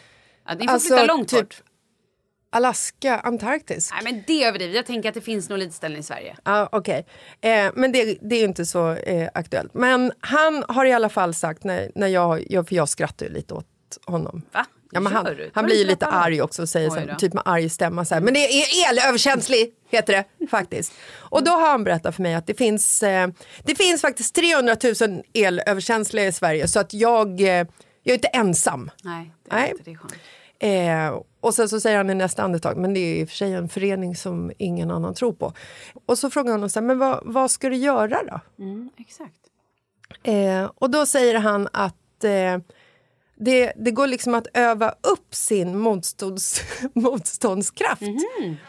[0.52, 1.64] Ja, ni får Alltså, flytta långt typ- bort.
[2.54, 3.92] Alaska, Antarktis.
[3.94, 4.76] Nej, men det är överdrivet.
[4.76, 6.36] Jag tänker att det finns nog lite ställen i Sverige.
[6.44, 7.06] Ja, okej.
[7.42, 9.74] Eh, men det, det är ju inte så eh, aktuellt.
[9.74, 13.32] Men han har i alla fall sagt, när, när jag, jag, för jag skrattar ju
[13.34, 13.66] lite åt
[14.06, 14.42] honom.
[14.52, 14.66] Va?
[14.92, 16.22] Ja, men han, han blir ju lite honom?
[16.22, 17.16] arg också och säger så Oj här, då.
[17.16, 20.94] typ med arg stämma så här, men det är elöverkänslig heter det faktiskt.
[21.14, 23.28] Och då har han berättat för mig att det finns, eh,
[23.64, 27.68] det finns faktiskt 300 000 elöverkänsliga i Sverige så att jag, eh, jag
[28.04, 28.92] är inte ensam.
[29.04, 29.72] Nej, det är Nej.
[29.72, 30.14] inte det är skönt.
[30.62, 33.36] Eh, och sen så säger han i nästa andetag, men det är i och för
[33.36, 35.54] sig en förening som ingen annan tror på.
[36.06, 38.64] Och så frågar han, så här, men vad, vad ska du göra då?
[38.64, 39.40] Mm, exakt.
[40.24, 42.58] Eh, och då säger han att eh,
[43.36, 46.62] det, det går liksom att öva upp sin motstånds,
[46.94, 48.02] motståndskraft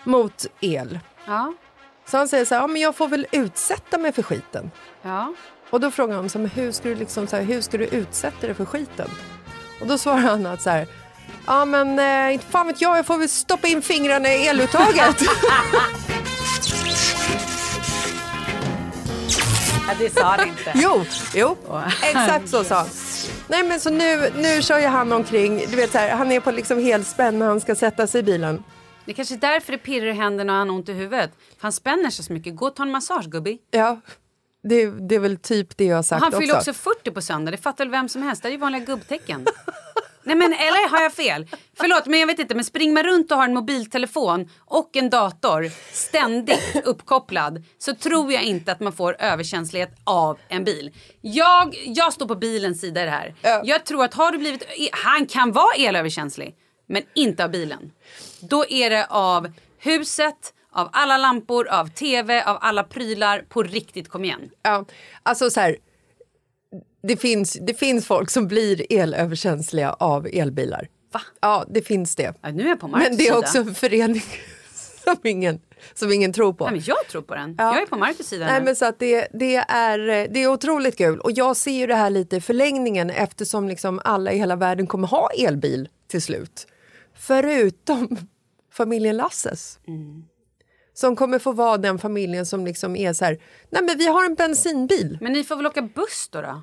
[0.04, 0.98] mot el.
[1.26, 1.54] Ja.
[2.06, 4.70] Så han säger så här, ja, men jag får väl utsätta mig för skiten.
[5.02, 5.34] Ja.
[5.70, 7.78] Och då frågar han så här, men hur ska du liksom så här, hur ska
[7.78, 9.08] du utsätta dig för skiten?
[9.80, 10.88] Och då svarar han att så här,
[11.46, 15.16] ja men eh, inte fan vet jag, jag får väl stoppa in fingrarna i eluttaget.
[19.88, 20.72] ja, det sa han inte.
[20.74, 21.04] jo,
[21.34, 21.56] jo,
[22.02, 22.86] exakt så sa han.
[23.48, 26.40] Nej men så nu, nu kör ju han omkring, du vet så här, han är
[26.40, 28.64] på liksom helspänn när han ska sätta sig i bilen.
[29.04, 31.30] Det är kanske är därför det pirrar i händerna och han har ont i huvudet.
[31.56, 32.56] För han spänner sig så mycket.
[32.56, 33.58] Gå och ta en massage gubbi.
[33.70, 34.00] Ja,
[34.62, 36.70] det, det är väl typ det jag har sagt Han fyller också.
[36.70, 37.50] också 40 på söndag.
[37.50, 38.42] Det fattar väl vem som helst.
[38.42, 39.46] Det är ju vanliga gubbtecken.
[40.24, 41.46] Nej men eller har jag fel?
[41.76, 45.10] Förlåt men jag vet inte men springer man runt och har en mobiltelefon och en
[45.10, 50.90] dator ständigt uppkopplad så tror jag inte att man får överkänslighet av en bil.
[51.20, 53.34] Jag, jag står på bilens sida i det här.
[53.64, 56.54] Jag tror att har du blivit, han kan vara elöverkänslig
[56.86, 57.92] men inte av bilen.
[58.40, 63.44] Då är det av huset, av alla lampor, av tv, av alla prylar.
[63.48, 64.50] På riktigt, kom igen.
[64.62, 64.84] Ja,
[65.22, 65.76] alltså så här,
[67.02, 70.88] det finns, det finns folk som blir elöverkänsliga av elbilar.
[71.12, 71.20] Va?
[71.40, 72.34] Ja, det finns det.
[72.42, 74.22] Ja, nu är jag på Marcus Men det är också en förening
[75.04, 75.60] som ingen,
[75.94, 76.64] som ingen tror på.
[76.64, 77.54] Nej, men jag tror på den.
[77.58, 77.74] Ja.
[77.74, 78.64] Jag är på Marcus sida Nej, nu.
[78.64, 81.20] men så att det, det, är, det är otroligt kul.
[81.20, 84.86] Och jag ser ju det här lite i förlängningen eftersom liksom alla i hela världen
[84.86, 86.66] kommer ha elbil till slut.
[87.14, 88.16] Förutom
[88.72, 89.78] familjen Lasses.
[89.88, 90.24] Mm.
[91.02, 93.38] Som kommer få vara den familjen som liksom är så här,
[93.70, 95.18] nej men vi har en bensinbil.
[95.20, 96.40] Men ni får väl åka buss då?
[96.40, 96.62] då?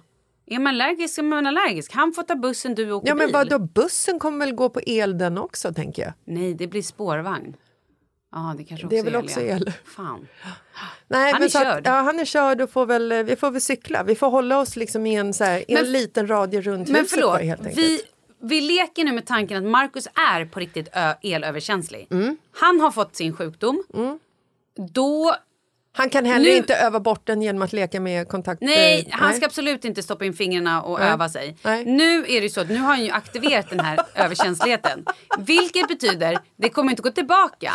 [0.52, 1.94] Är man allergisk är man allergisk.
[1.94, 3.34] Han får ta bussen, du åker Ja men bil.
[3.34, 6.14] vadå, bussen kommer väl gå på el den också tänker jag.
[6.26, 7.56] Nej, det blir spårvagn.
[8.32, 9.72] Ja, det kanske också Det är väl el, också el.
[9.86, 10.28] Fan.
[11.08, 11.88] Nej, Han men är så att- körd.
[11.88, 14.04] ja, han är körd och får väl, vi får väl cykla.
[14.04, 16.88] Vi får hålla oss liksom i en, så här, i en Men- liten radie runt
[16.90, 17.78] Men huset förlåt, bara, helt enkelt.
[17.88, 18.02] vi,
[18.42, 20.88] vi leker nu med tanken att Marcus är på riktigt
[21.22, 22.08] elöverkänslig.
[22.12, 22.38] Mm.
[22.60, 23.84] Han har fått sin sjukdom.
[24.94, 25.36] Då...
[25.92, 28.62] Han kan heller Nu- inte öva bort den genom att leka med kontakt...
[28.62, 31.10] Nej, eh, han ska absolut inte stoppa in fingrarna och Nej.
[31.10, 31.58] öva sig.
[31.64, 31.86] Nej.
[31.86, 35.06] Nu är det så att nu har han ju aktiverat den här överkänsligheten.
[35.40, 37.74] Vilket betyder, det kommer inte gå tillbaka.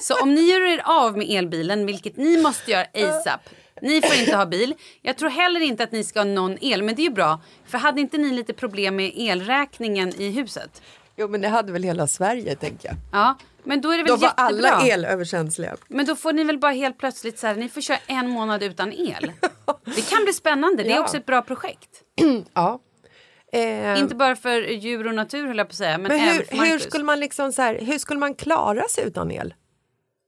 [0.00, 3.40] Så om ni gör er av med elbilen, vilket ni måste göra ASAP.
[3.82, 4.74] Ni får inte ha bil.
[5.02, 7.40] Jag tror heller inte att ni ska ha någon el, men det är ju bra.
[7.66, 10.82] För hade inte ni lite problem med elräkningen i huset?
[11.16, 12.96] Jo, men det hade väl hela Sverige, tänker jag.
[13.12, 14.44] Ja, men då är det väl Då var jättebra.
[14.70, 15.76] alla elöverkänsliga.
[15.88, 18.62] Men då får ni väl bara helt plötsligt så här, ni får köra en månad
[18.62, 19.32] utan el.
[19.84, 21.00] Det kan bli spännande, det är Ja.
[21.02, 21.88] också ett bra projekt.
[22.54, 22.80] Ja.
[23.52, 26.42] Eh, Inte bara för djur och natur höll jag på att säga, men, men hur,
[26.42, 29.54] för hur, skulle man liksom så här, hur skulle man klara sig utan el?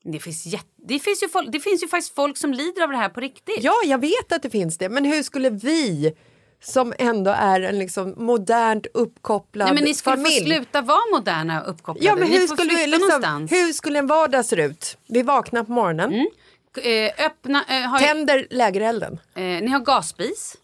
[0.04, 0.68] Det finns, jätte...
[0.88, 3.20] det, finns ju folk, det finns ju faktiskt folk som lider av det här på
[3.20, 3.58] riktigt.
[3.60, 4.88] Ja, jag vet att det finns det.
[4.88, 6.14] Men hur skulle vi,
[6.64, 10.38] som ändå är en liksom modernt uppkopplad Nej, men ni skulle familj...
[10.40, 12.06] få sluta vara moderna och uppkopplade.
[12.06, 14.96] Ja, men hur skulle, liksom, hur skulle en vardag se ut?
[15.08, 16.26] Vi vaknar på morgonen,
[16.74, 19.18] K- Eh, öppna, eh, har, tänder lägerelden.
[19.34, 20.56] eh, ni har gasspis.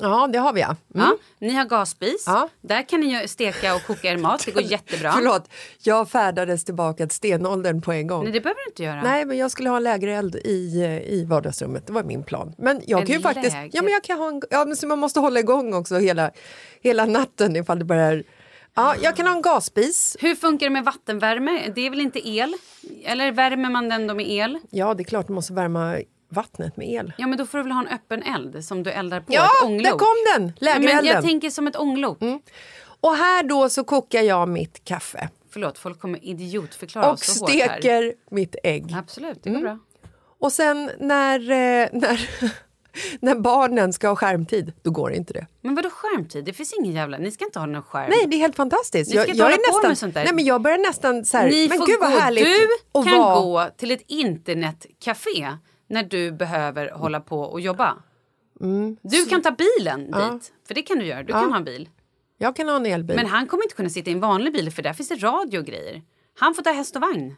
[0.00, 0.66] Ja, det har vi ja.
[0.94, 1.06] Mm.
[1.06, 2.24] Ja, ni har gasspis.
[2.26, 2.48] Ja.
[2.60, 4.42] Där kan ni steka och koka er mat.
[4.44, 5.12] Det går jättebra.
[5.12, 5.48] Förlåt,
[5.82, 8.24] jag färdades tillbaka till stenåldern på en gång.
[8.24, 9.02] Nej, det behöver du inte göra.
[9.02, 11.86] Nej, men jag skulle ha en lägereld i, i vardagsrummet.
[11.86, 12.54] Det var min plan.
[12.58, 13.52] Men jag En kan ju faktiskt...
[13.56, 15.98] läger- Ja, men jag kan ha en, ja, men så man måste hålla igång också
[15.98, 16.30] hela,
[16.82, 18.24] hela natten ifall det börjar...
[18.74, 20.16] Ja, jag kan ha en gasspis.
[20.20, 21.72] Hur funkar det med vattenvärme?
[21.74, 22.54] Det är väl inte el?
[23.04, 24.58] Eller värmer man den då med el?
[24.70, 25.96] Ja, det är klart du måste värma
[26.28, 27.12] vattnet med el.
[27.18, 29.26] Ja, men då får du väl ha en öppen eld som du eldar på.
[29.34, 30.52] Ja, där kom den!
[30.58, 30.94] Lägerelden.
[30.96, 32.18] men jag tänker som ett ånglok.
[33.00, 35.28] Och här då så kokar jag mitt kaffe.
[35.50, 37.78] Förlåt, folk kommer idiotförklara Och oss så hårt här.
[37.80, 38.94] steker mitt ägg.
[38.98, 39.78] Absolut, det går bra.
[40.40, 42.30] Och sen när, eh, när,
[43.20, 45.46] när barnen ska ha skärmtid, då går inte det.
[45.60, 46.44] Men vadå skärmtid?
[46.44, 47.18] Det finns ingen jävla...
[47.18, 48.10] Ni ska inte ha någon skärm.
[48.10, 49.14] Nej, det är helt fantastiskt.
[49.14, 50.24] Ni ska inte hålla på nästan, med sånt där.
[50.24, 53.02] Nej, men jag börjar nästan så här, Ni men får gud vad gå, härligt du
[53.04, 55.56] kan vara- gå till ett internetcafé
[55.88, 57.96] när du behöver hålla på och jobba.
[59.02, 61.22] Du kan ta bilen dit, för det kan du göra.
[61.22, 61.88] Du kan ha en bil.
[62.38, 63.16] Jag kan ha en elbil.
[63.16, 65.58] Men han kommer inte kunna sitta i en vanlig bil för där finns det radio
[65.58, 66.02] och grejer.
[66.38, 67.34] Han får ta häst och vagn.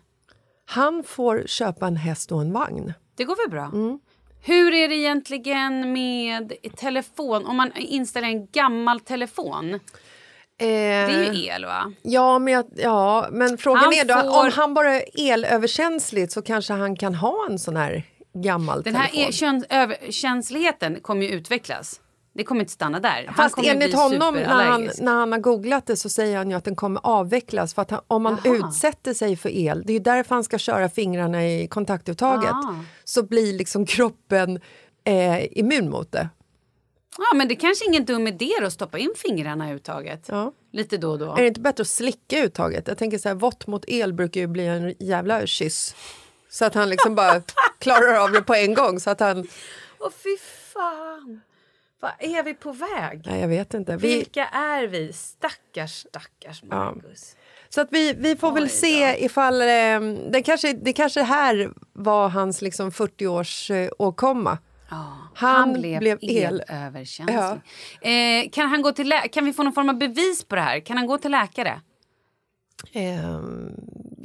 [0.66, 2.92] Han får köpa en häst och en vagn.
[3.14, 3.64] Det går väl bra?
[3.64, 3.98] Mm.
[4.42, 7.46] Hur är det egentligen med telefon?
[7.46, 9.74] Om man installerar en gammal telefon.
[9.74, 9.78] Eh,
[10.58, 11.92] Det är ju el va?
[12.02, 16.32] Ja, men, jag, ja, men frågan Han är då, får- om han bara är elöverkänslig
[16.32, 18.02] så kanske han kan ha en sån här
[18.34, 19.28] gammal Den här telefon.
[19.28, 22.00] e- kön, överkänsligheten kommer ju utvecklas.
[22.34, 23.24] Det kommer inte stanna där.
[23.26, 26.56] Han Fast enligt honom, när han, när han har googlat det så säger han ju
[26.56, 27.74] att den kommer avvecklas.
[27.74, 28.56] För att han, om man Jaha.
[28.56, 32.74] utsätter sig för el, det är ju därför han ska köra fingrarna i kontaktuttaget, Ah.
[33.04, 34.60] så blir liksom kroppen
[35.04, 36.28] eh, immun mot det.
[37.18, 40.26] Ja, men det kanske är ingen dum idé att stoppa in fingrarna i uttaget.
[40.28, 40.52] Ja.
[40.72, 41.32] Lite då och då.
[41.36, 42.88] Är det inte bättre att slicka uttaget?
[42.88, 45.94] Jag tänker så här, vått mot el brukar ju bli en jävla kyss.
[46.50, 47.42] Så att han liksom bara
[47.78, 49.00] klarar av det på en gång.
[49.00, 49.48] Så att han...
[49.98, 50.36] Åh fy
[50.72, 51.40] fan.
[52.00, 53.22] Vad är vi på väg?
[53.26, 53.96] Nej, jag vet inte.
[53.96, 55.12] Vi, Vilka är vi?
[55.12, 57.36] Stackars, stackars Marcus.
[57.68, 59.60] så att vi, vi får väl Oj se ifall...
[59.62, 63.88] Eh, det, kanske, det kanske här var hans liksom 40-års eh.
[64.90, 67.36] Ja, Han han, blev, blev el- elöverkänslig.
[67.36, 67.58] Ja.
[68.10, 70.80] Eh, kan, han gå till kan vi få någon form av bevis på det här?
[70.80, 71.80] Kan han gå till läkare?
[72.92, 73.70] Ehm,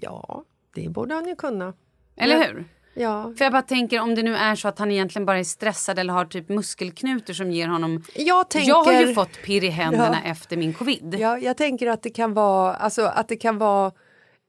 [0.01, 0.43] ja,
[0.75, 1.73] det borde han ju kunna.
[2.17, 2.65] Eller hur?
[2.97, 5.43] Ja, För jag bara tänker om det nu är så att han egentligen bara är
[5.43, 8.03] stressad eller har typ muskelknutor som ger honom...
[8.15, 8.69] jag tänker...
[8.69, 10.31] Jag har ju fått pirr i händerna Ja.
[10.31, 11.15] efter min covid.
[11.19, 13.91] Ja, jag tänker att det kan vara, alltså, att det kan vara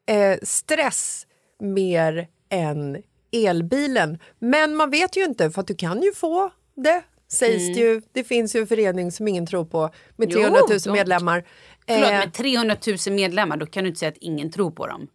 [0.08, 1.26] eh, stress
[1.60, 3.02] mer än
[3.32, 4.18] elbilen.
[4.38, 8.02] Men man vet ju inte, för att du kan ju få det, sägs det ju.
[8.12, 10.42] Det finns ju en förening som ingen tror på med Mm.
[10.42, 11.44] Jo, 300 000 de- medlemmar.
[11.86, 12.76] Förlåt, Eh, med 300
[13.06, 15.06] 000 medlemmar då kan du inte säga att ingen tror på dem.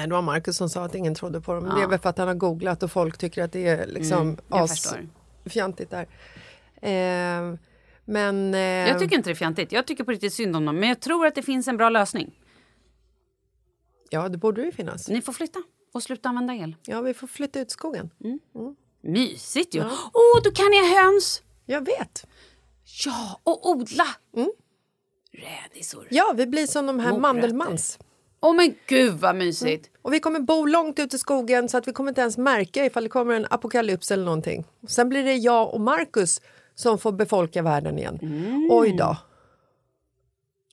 [0.00, 1.64] Nej, det var Marcus som sa att ingen trodde på dem.
[1.76, 4.20] Det är väl för att han har googlat och folk tycker att det är liksom
[4.22, 5.08] Mm, jag as- förstår.
[5.46, 6.06] fjantigt där.
[6.82, 7.54] Eh,
[8.04, 8.54] men...
[8.54, 9.72] Eh, Jag tycker inte det är fjantigt.
[9.72, 10.76] Jag tycker på riktigt synd om dem.
[10.80, 12.38] Men jag tror att det finns en bra lösning.
[14.10, 15.08] Ja, det borde ju finnas.
[15.08, 15.62] Ni får flytta
[15.94, 16.76] och sluta använda el.
[16.86, 18.10] Ja, vi får flytta ut skogen.
[19.02, 19.80] Mysigt ju.
[19.80, 21.42] Åh, oh, då kan jag höns!
[21.66, 22.26] Jag vet.
[23.06, 24.06] Ja, och odla.
[25.32, 26.06] Rädisor.
[26.10, 27.20] Ja, vi blir som de här Morötter.
[27.20, 27.98] Mandelmans.
[28.40, 29.89] Åh men gud vad mysigt.
[30.02, 32.84] Och vi kommer bo långt ute i skogen så att vi kommer inte ens märka
[32.86, 34.64] ifall det kommer en apokalyps eller någonting.
[34.88, 36.40] Sen blir det jag och Marcus
[36.74, 38.18] som får befolka världen igen.
[38.70, 39.16] Oj då,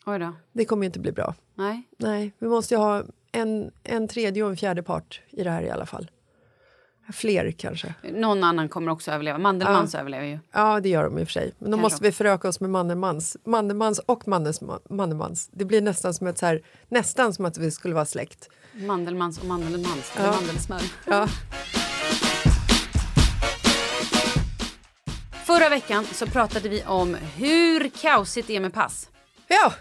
[0.05, 0.33] Oj då.
[0.53, 1.35] det kommer inte bli bra.
[1.55, 1.83] Nej.
[1.97, 5.61] Nej, vi måste ju ha en, en tredje och en fjärde part i det här
[5.63, 6.11] i alla fall.
[7.13, 7.93] Fler kanske.
[8.13, 9.37] Någon annan kommer också överleva.
[9.37, 10.39] Mandelmans överlever ju.
[10.51, 11.53] Ja, det gör de i och för sig.
[11.59, 11.81] Men då Kanske.
[11.93, 13.37] måste vi föröka oss med Mandelmans.
[13.43, 14.27] Mandelmans och
[14.89, 15.49] Mandelmans.
[15.51, 18.49] Det blir nästan som ett så här, nästan som att vi skulle vara släkt.
[18.77, 20.11] Mandelmans och mandelmans.
[20.17, 20.81] Eller mandelsmör.
[21.05, 21.27] Ja.
[25.45, 29.09] Förra veckan så pratade vi om hur kaosigt det är med pass.
[29.47, 29.73] ja,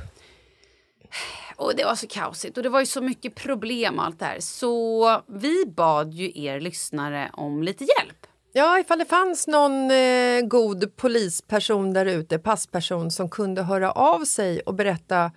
[1.56, 4.24] Och det var så kaosigt och det var ju så mycket problem och allt det
[4.24, 4.40] här.
[4.40, 8.26] Så vi bad ju er lyssnare om lite hjälp.
[8.52, 14.24] Ja, ifall det fanns någon eh, god polisperson där ute, passperson som kunde höra av
[14.24, 15.30] sig och berätta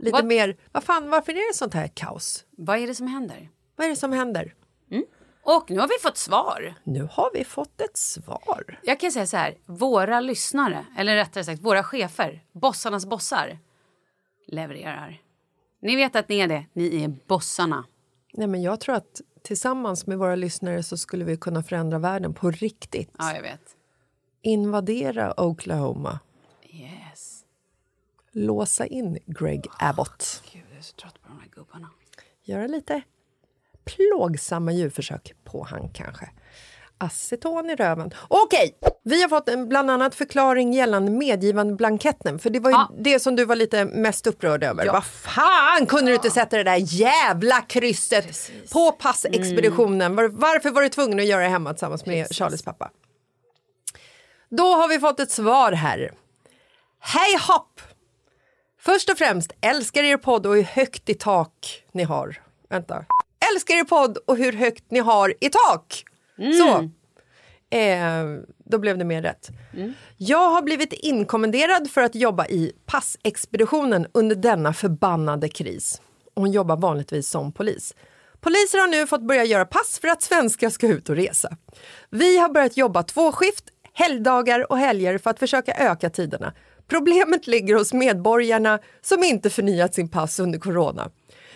[0.00, 0.56] lite Vad- mer.
[0.72, 2.44] Vad fan, varför är det sånt här kaos?
[2.50, 3.50] Vad är det som händer?
[3.76, 4.54] Vad är det som händer?
[5.42, 6.74] Och nu har vi fått svar.
[6.84, 8.80] Nu har vi fått ett svar.
[8.82, 13.58] Jag kan säga så här, våra lyssnare, eller rättare sagt våra chefer, bossarnas bossar,
[14.46, 15.20] levererar.
[15.82, 17.84] Ni vet att ni är det, ni är bossarna.
[18.32, 22.34] Nej, men jag tror att tillsammans med våra lyssnare så skulle vi kunna förändra världen
[22.34, 23.10] på riktigt.
[23.18, 23.76] Ja, jag vet.
[24.42, 26.18] Invadera Oklahoma.
[28.46, 30.42] Låsa in Greg Abbott.
[30.52, 31.88] Gud, jag är så trött på de här gubbarna.
[32.44, 33.02] Göra lite
[33.84, 36.30] plågsamma djurförsök på han kanske.
[36.98, 38.10] Aceton i röven.
[38.28, 42.38] Okej, vi har fått en bland annat förklaring gällande medgivande blanketten.
[42.38, 42.90] För det var ju Ja.
[42.98, 44.86] det som du var lite mest upprörd över.
[44.86, 44.92] Ja.
[44.92, 50.16] Vad fan kunde du inte sätta det där jävla krysset på passexpeditionen?
[50.16, 52.90] Var, varför var du tvungen att göra det hemma tillsammans med Charlies pappa?
[54.48, 56.12] Då har vi fått ett svar här.
[57.02, 57.80] Hej hopp!
[58.80, 62.42] Först och främst, älskar er podd och hur högt i tak ni har.
[62.68, 63.04] Vänta.
[63.52, 66.04] Älskar er podd och hur högt ni har i tak.
[66.36, 66.90] Så.
[67.76, 68.24] Eh,
[68.64, 69.48] då blev det mer rätt.
[70.16, 76.00] Jag har blivit inkommenderad för att jobba i passexpeditionen under denna förbannade kris.
[76.34, 77.94] Och Hon jobbar vanligtvis som polis.
[78.40, 81.56] Poliser har nu fått börja göra pass för att svenskar ska ut och resa.
[82.10, 86.52] Vi har börjat jobba tvåskift, helgdagar och helger för att försöka öka tiderna.
[86.90, 91.10] Problemet ligger hos medborgarna som inte förnyat sin pass under corona.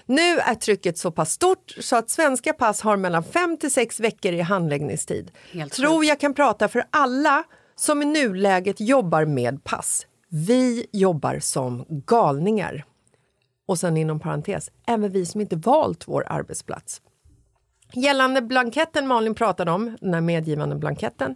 [0.07, 4.01] Nu är trycket så pass stort så att svenska pass har mellan 5 till 6
[4.01, 5.31] veckor i handläggningstid.
[5.53, 7.45] Helt Tror jag kan prata för alla
[7.77, 10.07] som i nuläget jobbar med pass.
[10.29, 12.85] Vi jobbar som galningar.
[13.69, 17.01] Och sen inom parentes, även vi som inte valt vår arbetsplats.
[17.93, 21.35] Gällande blanketten Malin pratade om, den här medgivande blanketten.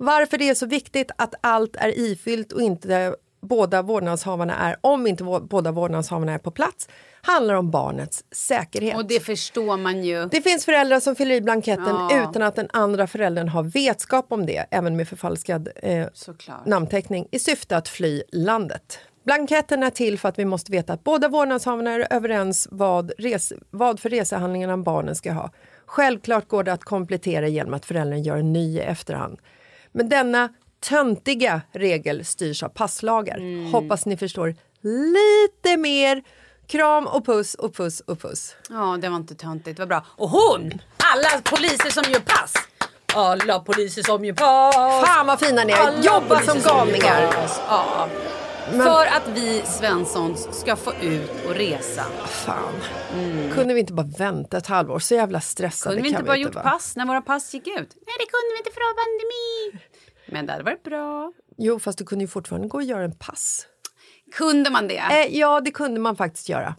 [0.00, 5.06] Varför det är så viktigt att allt är ifyllt och inte båda vårdnadshavarna är, om
[5.06, 6.88] inte båda vårdnadshavarna är på plats,
[7.22, 8.96] handlar om barnets säkerhet.
[8.96, 10.26] Och det förstår man ju.
[10.26, 12.28] Det finns föräldrar som fyller i blanketten Ja.
[12.30, 16.06] utan att den andra föräldern har vetskap om det, även med förfalskad eh,
[16.66, 18.98] namnteckning, i syfte att fly landet.
[19.24, 23.52] Blanketten är till för att vi måste veta att båda vårdnadshavarna är överens vad, res,
[23.70, 25.50] vad för resehandlingarna barnen ska ha.
[25.86, 29.38] Självklart går det att komplettera genom att föräldern gör en ny i efterhand.
[29.98, 30.48] Men denna
[30.80, 33.70] töntiga regel styrs av passlagar.
[33.72, 36.22] Hoppas ni förstår lite mer.
[36.66, 38.56] Kram och puss och puss och puss.
[38.68, 39.76] Ja, det var inte töntigt.
[39.76, 40.04] Det var bra.
[40.08, 40.80] Och hon!
[41.14, 42.54] alla poliser som gör pass.
[43.14, 45.06] Alla poliser som gör pass.
[45.08, 46.02] Fan vad fina ni är.
[46.02, 47.32] Jobba som galningar.
[47.32, 47.60] pass.
[48.72, 48.82] Ja.
[48.82, 52.04] För att vi Svenssons ska få ut och resa.
[52.26, 52.74] Fan.
[53.54, 54.98] Kunde vi inte bara vänta ett halvår?
[54.98, 56.64] Så jävla stressade Kunde vi kan inte bara vi gjort vara.
[56.70, 57.74] pass när våra pass gick ut?
[57.76, 59.84] Nej, det kunde vi inte för det var pandemi.
[60.32, 61.32] Men det hade varit bra.
[61.56, 63.66] Jo, fast du kunde ju fortfarande gå och göra en pass.
[64.34, 64.96] Kunde man det?
[64.98, 66.74] Eh, ja, det kunde man faktiskt göra.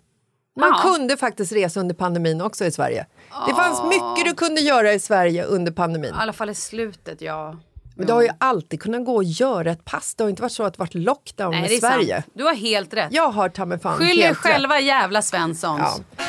[0.60, 0.82] Man Ja.
[0.96, 3.06] kunde faktiskt resa under pandemin också i Sverige.
[3.48, 6.10] Det fanns mycket du kunde göra i Sverige under pandemin.
[6.14, 7.58] I alla fall i slutet, ja.
[8.00, 10.16] Men du har ju alltid kunnat gå och göra ett pass.
[10.16, 12.14] Det har inte varit så att det varit lockdown Nej, i det Sverige.
[12.16, 12.26] sant.
[12.34, 13.08] Du har helt rätt.
[13.12, 14.52] Jag har ta mig fan Skyll er helt rätt.
[14.52, 16.02] själva jävla Svenssons.
[16.18, 16.24] Ja.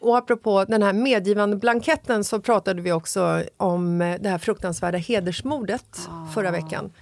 [0.00, 6.08] Och apropå den här medgivande blanketten så pratade vi också om det här fruktansvärda hedersmordet
[6.34, 6.92] förra veckan.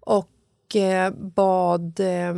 [0.00, 2.34] Och eh, bad, eh,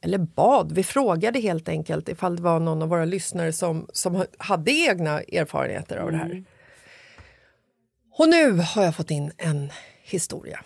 [0.00, 4.24] eller bad, vi frågade helt enkelt ifall det var någon av våra lyssnare som, som
[4.38, 6.44] hade egna erfarenheter av det här.
[8.18, 10.60] Och nu har jag fått in en historia.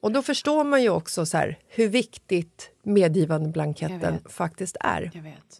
[0.00, 5.10] Och då förstår man ju också så här, hur viktigt medgivande blanketten faktiskt är.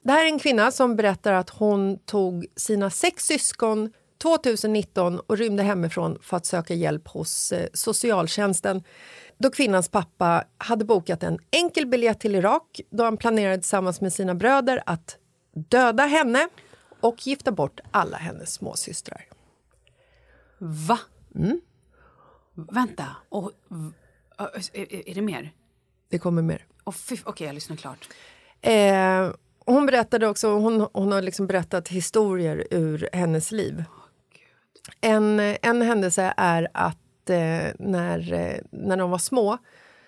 [0.02, 5.38] Det här är en kvinna som berättar att hon tog sina sex syskon 2019 och
[5.38, 8.82] rymde hemifrån för att söka hjälp hos eh, socialtjänsten
[9.38, 14.12] då kvinnans pappa hade bokat en enkel biljett till Irak då han planerade tillsammans med
[14.12, 15.16] sina bröder att
[15.54, 16.48] döda henne
[17.00, 19.27] och gifta bort alla hennes småsystrar.
[20.58, 20.98] Va?
[21.34, 21.60] Mm.
[22.54, 23.06] Vänta.
[23.28, 23.52] Och,
[24.72, 25.52] är, är det mer?
[26.08, 26.66] Det kommer mer.
[26.84, 26.94] Oh,
[27.24, 28.08] Okej, jag lyssnar klart.
[28.60, 29.30] Eh,
[29.66, 33.84] hon berättade också, hon, hon har liksom berättat historier ur hennes liv.
[35.00, 39.58] En, en händelse är att eh, när, eh, när de var små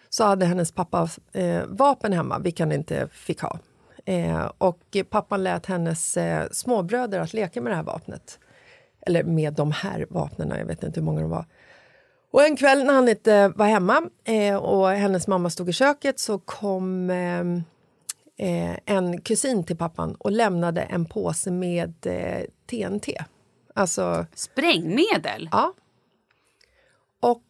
[0.09, 3.59] så hade hennes pappa eh, vapen hemma, vilket han inte fick ha.
[4.05, 8.38] Eh, och pappan lät hennes eh, småbröder att leka med det här vapnet.
[9.07, 11.44] Eller med de här vapnen, jag vet inte hur många de var.
[12.32, 16.18] Och en kväll när han inte var hemma eh, och hennes mamma stod i köket
[16.18, 17.40] så kom eh,
[18.48, 23.24] eh, en kusin till pappan och lämnade en påse med eh, TNT.
[23.74, 25.48] Alltså, Sprängmedel?
[25.53, 25.74] ja.
[27.22, 27.44] Och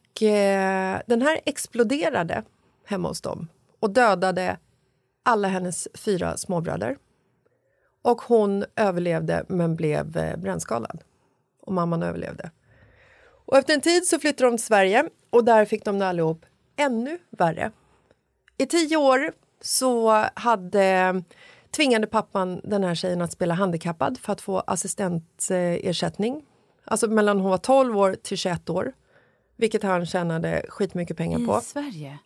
[1.07, 2.43] den här exploderade
[2.87, 3.49] hemma hos dem
[3.81, 4.59] och dödade
[5.23, 6.97] alla hennes fyra småbröder.
[8.03, 11.03] Och hon överlevde men blev brännskadad.
[11.61, 12.51] Och mamman överlevde.
[13.47, 16.47] Och efter en tid så flyttade de till Sverige och där fick de det allihop
[16.77, 17.73] ännu värre.
[18.57, 21.23] I tio år så hade
[21.71, 26.45] tvingade pappan den här tjejen att spela handikappad för att få assistentersättning.
[26.85, 28.93] Alltså mellan hon var 12 år till 21 år.
[29.57, 31.59] Vilket han tjänade skitmycket pengar på.
[31.59, 32.19] I Sverige?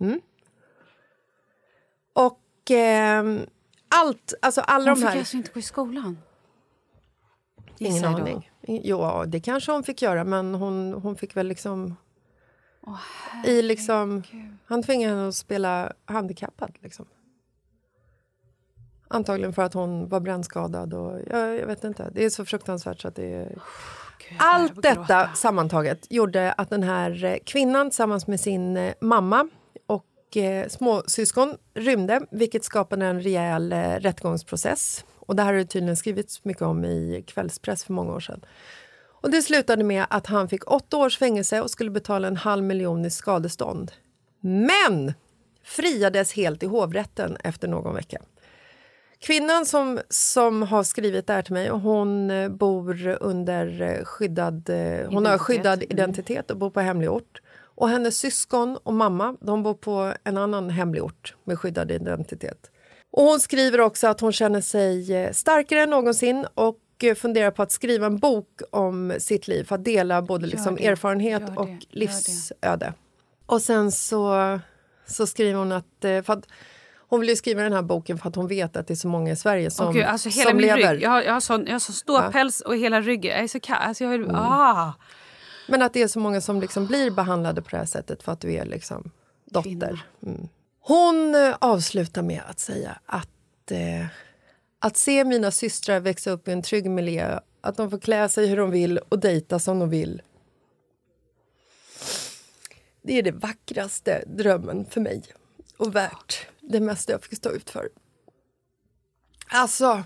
[2.13, 3.41] Och ehm,
[3.89, 5.19] allt, alltså alla Hon de fick här...
[5.19, 6.19] alltså inte gå i skolan?
[7.79, 8.51] Ingen aning.
[8.67, 11.97] Jo, det kanske hon fick göra, men hon, hon fick väl liksom...
[13.45, 14.23] I liksom
[14.67, 16.79] han tvingade henne att spela handikappad.
[16.81, 17.07] Liksom.
[19.09, 20.95] Antagligen för att hon var brännskadad.
[20.95, 22.11] Och, jag, jag vet inte.
[22.13, 23.49] Det är så fruktansvärt så att det är...
[24.29, 29.49] Gud, Allt detta sammantaget gjorde att den här eh, kvinnan tillsammans med sin eh, mamma
[29.87, 35.05] och eh, småsyskon rymde, vilket skapade en rejäl eh, rättegångsprocess.
[35.27, 38.41] Och det här har det tydligen skrivits mycket om i kvällspress för många år sedan.
[39.07, 42.65] Och det slutade med att han fick åtta års fängelse och skulle betala en halv
[42.65, 43.93] miljon i skadestånd.
[44.41, 45.13] Men
[45.65, 48.23] friades helt i hovrätten efter någon vecka.
[49.19, 54.69] Kvinnan som, som har skrivit det här till mig, hon eh, bor under eh, skyddad...
[54.71, 54.77] eh,
[55.09, 55.41] Hon har Identitet.
[55.41, 55.91] skyddad Mm.
[55.91, 57.41] identitet och bor på hemlig ort.
[57.77, 62.71] Och hennes syskon och mamma de bor på en annan hemlig ort med skyddad identitet.
[63.17, 67.51] Och hon skriver också att hon känner sig eh, starkare än någonsin och eh, funderar
[67.51, 71.53] på att skriva en bok om sitt liv för att dela både liksom erfarenhet det,
[71.57, 72.95] och livsöde.
[73.47, 74.59] Och sen så,
[75.07, 76.47] så skriver hon att, eh, för att
[77.09, 79.09] hon vill ju skriva den här boken för att hon vet att det är så
[79.09, 80.93] många i Sverige som, Åh, Gud, alltså hela som min lever.
[80.95, 81.03] rygg.
[81.03, 83.33] Jag har, jag har sån, jag har sån ståpäls och hela ryggen.
[83.33, 83.79] Jag är så kall.
[83.81, 84.35] Alltså jag Mm.
[84.35, 84.93] har, ah.
[85.69, 88.33] Men att det är så många som liksom blir behandlade på det här sättet för
[88.33, 89.11] att du är liksom
[89.51, 90.05] dotter.
[90.27, 90.49] Mm.
[90.87, 94.07] Hon eh, avslutar med att säga att eh,
[94.79, 98.47] att se mina systrar växa upp i en trygg miljö, att de får klä sig
[98.47, 100.23] hur de vill och dejta som de vill.
[103.03, 105.23] Det är det vackraste drömmen för mig
[105.77, 107.89] och värt det mesta jag fick stå ut för.
[109.49, 110.05] Alltså,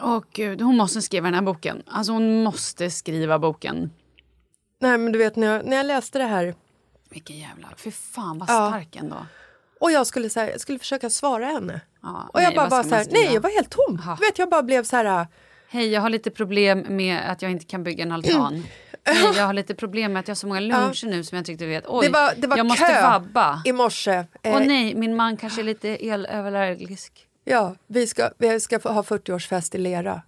[0.00, 1.82] Åh gud, hon måste skriva den här boken.
[1.86, 3.90] Alltså hon måste skriva boken.
[4.78, 6.54] nej men du vet när jag, när jag läste det här
[7.10, 7.68] Vilken jävla...
[7.76, 8.68] Fy fan vad Ja.
[8.70, 9.26] stark ändå.
[9.80, 11.80] Och jag skulle, så här, jag skulle försöka svara henne.
[12.02, 14.02] Ja, och jag nej, bara ska så här, nej jag var helt tom.
[14.06, 14.16] Ja.
[14.20, 15.26] Du vet jag bara blev så här,
[15.68, 18.64] Hej, jag har lite problem med att jag inte kan bygga en altan.
[19.04, 21.40] Hej, jag har lite problem med att jag har så många luncher nu som jag
[21.40, 21.84] inte riktigt vet.
[21.86, 23.62] Oj, det var, det var jag måste kö vabba.
[23.64, 24.24] i morse.
[24.42, 27.28] Eh, nej, min man kanske är lite elöverallergisk.
[27.44, 30.22] Ja, vi ska, vi ska ha 40-årsfest i Lera.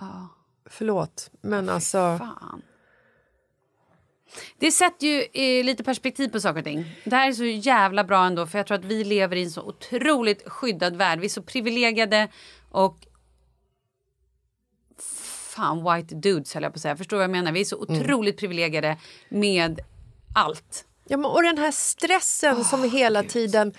[0.00, 0.28] Ja,
[0.70, 2.18] Förlåt, men alltså...
[2.18, 2.62] fan.
[4.58, 6.84] Det sätter ju eh, lite perspektiv på saker och ting.
[7.04, 9.50] Det här är så jävla bra ändå för jag tror att vi lever i en
[9.50, 11.20] så otroligt skyddad värld.
[11.20, 12.28] Vi är så privilegierade
[12.70, 12.96] och
[15.58, 16.96] fan white dudes höll jag på att säga.
[16.96, 17.52] Förstår vad jag menar?
[17.52, 18.96] Vi är så otroligt privilegierade
[19.28, 19.80] med
[20.34, 20.84] allt.
[21.08, 23.72] Ja, men, och den här stressen som vi hela tiden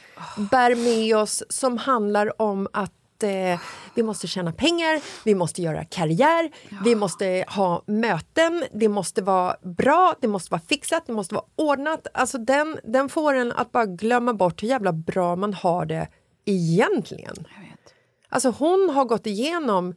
[0.51, 2.93] bär med oss som handlar om att
[3.23, 3.59] eh,
[3.95, 6.51] vi måste tjäna pengar, vi måste göra karriär,
[6.83, 11.45] vi måste ha möten, det måste vara bra, det måste vara fixat, det måste vara
[11.55, 12.07] ordnat.
[12.13, 16.07] Alltså den, den får en att bara glömma bort hur jävla bra man har det
[16.45, 17.35] egentligen.
[17.35, 17.93] Jag vet.
[18.29, 19.95] Alltså hon har gått igenom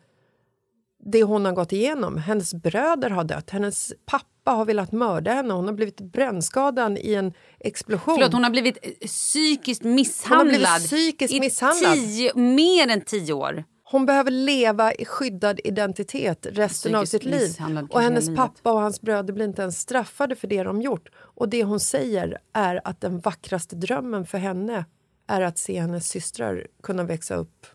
[1.04, 2.16] det hon har gått igenom.
[2.16, 7.14] Hennes bröder har dött, hennes pappa har velat mörda henne, hon har blivit brännskadad i
[7.14, 8.14] en explosion.
[8.14, 10.48] Förlåt, hon har blivit eh, psykiskt misshandlad.
[10.48, 11.94] blivit psykiskt i misshandlad.
[11.94, 13.64] Tio, mer än tio år.
[13.84, 17.56] Hon behöver leva i skyddad identitet resten av sitt liv.
[17.90, 18.36] Och hennes livet.
[18.36, 21.08] pappa och hans bröder blir inte ens straffade för det de gjort.
[21.14, 24.84] Och det hon säger är att den vackraste drömmen för henne
[25.26, 27.66] är att se hennes systrar kunna växa upp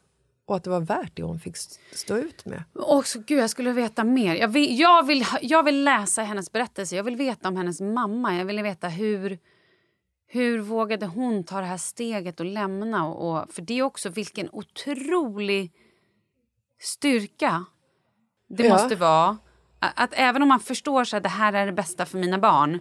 [0.47, 2.63] och att det var värt det hon fick st- stå ut med.
[2.73, 4.35] Och så, gud, jag skulle veta mer.
[4.35, 6.95] Jag vill, jag, vill, jag vill läsa hennes berättelse.
[6.95, 8.35] Jag vill veta om hennes mamma.
[8.35, 9.39] Jag vill veta hur,
[10.27, 13.07] hur vågade hon ta det här steget och lämna.
[13.07, 15.71] Och, och, för det är också vilken otrolig
[16.81, 17.65] styrka
[18.49, 18.73] det Ja.
[18.73, 19.37] måste vara.
[19.79, 22.79] Att, att även om man förstår att det här är det bästa för mina barn.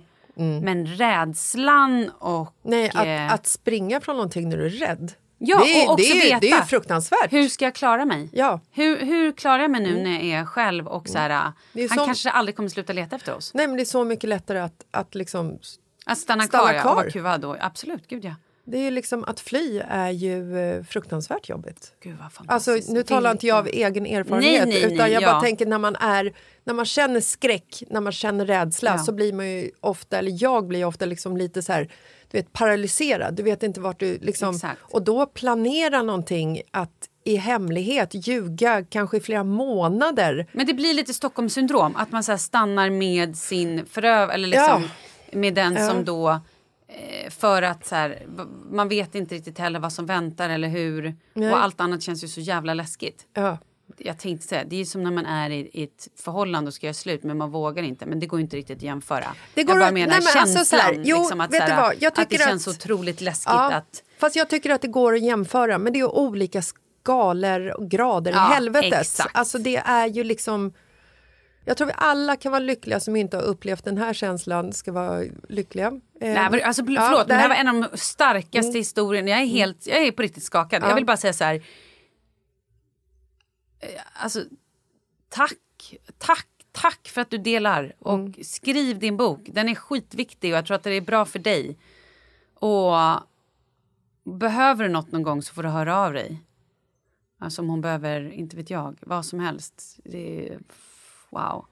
[0.63, 2.55] Men rädslan och...
[2.63, 5.13] Nej, eh, att, att springa från någonting när du är rädd.
[5.39, 6.41] Ja, det, är- och också det, veta.
[6.41, 7.33] det är fruktansvärt.
[7.33, 8.29] Hur ska jag klara mig?
[8.33, 8.61] Ja.
[8.73, 11.89] Hur, hur klarar jag mig nu när jag är själv och så här, Mm.
[11.91, 13.51] Han så- kanske aldrig kommer sluta leta efter oss.
[13.55, 15.59] Nej, men det är så mycket lättare att, att liksom...
[16.07, 17.11] Att stanna, Stanna kvar, ja, kvar.
[17.11, 17.57] kuvad då.
[17.61, 18.35] Absolut, gud ja.
[18.69, 21.93] Det är ju liksom att fly är ju eh, fruktansvärt jobbigt.
[22.03, 25.33] Gud vad Alltså, nu talar inte jag av egen erfarenhet nej, nej, utan jag ja.
[25.33, 26.33] bara tänker när man är
[26.65, 28.99] när man känner skräck, när man känner rädsla Ja.
[28.99, 31.89] så blir man ju ofta, eller jag blir ofta liksom lite så här,
[32.31, 33.35] du vet paralyserad.
[33.35, 34.81] Du vet inte vart du liksom Exakt.
[34.83, 40.47] och då planera någonting att i hemlighet ljuga kanske i flera månader.
[40.53, 41.97] Men det blir lite Stockholmssyndrom.
[41.97, 44.31] Att man så stannar med sin föröv...
[44.31, 44.89] Eller liksom
[45.33, 45.89] med den Ja.
[45.91, 46.31] som då...
[46.89, 48.23] eh, För att så här,
[48.71, 51.15] man vet inte riktigt heller vad som väntar eller hur.
[51.35, 51.51] Nej.
[51.53, 53.27] Och allt annat känns ju så jävla läskigt.
[53.35, 53.59] Ja.
[53.99, 56.87] Jag tänkte säga, det är som när man är i, i ett förhållande och ska
[56.87, 58.07] göra slut men man vågar inte.
[58.07, 59.25] Men det går inte riktigt att jämföra.
[59.55, 60.65] Det går jag bara att- menar nej, men alltså känslan.
[60.81, 63.73] så här, jo, liksom, att, vet här, att det tycker känns att- otroligt läskigt Ja,
[63.73, 64.03] att...
[64.19, 68.33] Fast jag tycker att det går att jämföra, men det är olika skalor och grader
[68.33, 69.01] Ja, i helvetet.
[69.01, 69.31] exakt.
[69.37, 70.73] Alltså det är ju liksom...
[71.69, 74.93] Jag tror vi alla kan vara lyckliga som inte har upplevt den här känslan ska
[74.93, 75.87] vara lyckliga.
[75.87, 78.79] Eh, Det här var, alltså, ja, förlåt, men det här var en av de starkaste
[78.79, 79.31] historierna.
[79.31, 80.83] Jag är, helt, jag är på riktigt skakad.
[80.83, 80.89] Ja.
[80.89, 81.63] Jag vill bara säga så här.
[83.81, 84.45] Eh, Alltså,
[85.29, 85.53] tack,
[86.19, 87.93] tack, tack för att du delar.
[87.99, 88.35] Och Mm.
[88.45, 89.41] skriv din bok.
[89.53, 91.79] Den är skitviktig och jag tror att det är bra för dig.
[92.55, 92.95] Och
[94.25, 96.43] behöver du något någon gång så får du höra av dig.
[97.39, 99.99] Alltså om hon behöver, inte vet jag, vad som helst.
[100.05, 100.59] Det är,
[101.31, 101.67] wow.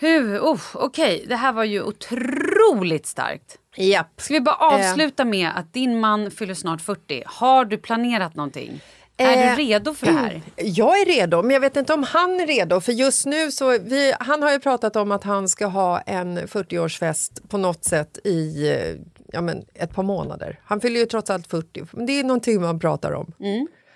[0.00, 3.58] Hur, oh, okej, det här var ju otroligt starkt.
[3.76, 4.20] Japp.
[4.20, 7.22] Ska vi bara avsluta med att din man fyller snart 40.
[7.26, 8.80] Har du planerat någonting?
[9.18, 10.42] Är Eh, du redo för det här?
[10.56, 12.80] Jag är redo, men jag vet inte om han är redo.
[12.80, 16.38] För just nu så vi, Han har ju pratat om att han ska ha en
[16.38, 18.94] 40-årsfest på något sätt i eh,
[19.32, 20.60] ja, men ett par månader.
[20.64, 23.32] Han fyller ju trots allt 40, men det är någonting man pratar om.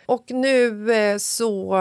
[0.06, 1.74] Och nu eh, så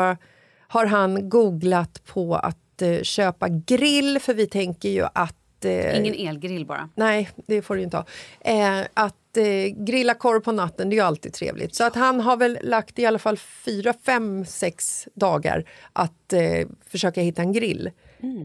[0.68, 5.66] har han googlat på att eh, köpa grill, för vi tänker ju att...
[5.66, 6.89] eh, Ingen elgrill bara.
[6.96, 8.06] Nej, det får du inte ha.
[8.42, 11.75] Eh, att eh, grilla korv på natten, det är ju alltid trevligt.
[11.75, 16.67] Så att han har väl lagt i alla fall fyra, fem, sex dagar att eh,
[16.89, 17.91] försöka hitta en grill.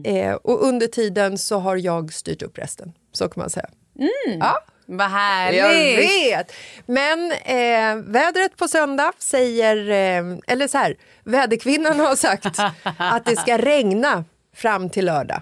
[0.03, 3.69] Eh, och under tiden så har jag styrt upp resten, så kan man säga.
[4.39, 5.59] Ja, Vad härligt!
[5.61, 6.51] jag vet!
[6.85, 12.45] Men eh, vädret på söndag säger, eh, eller så här, väderkvinnan har sagt
[12.97, 14.25] att det ska regna
[14.55, 15.41] fram till lördag.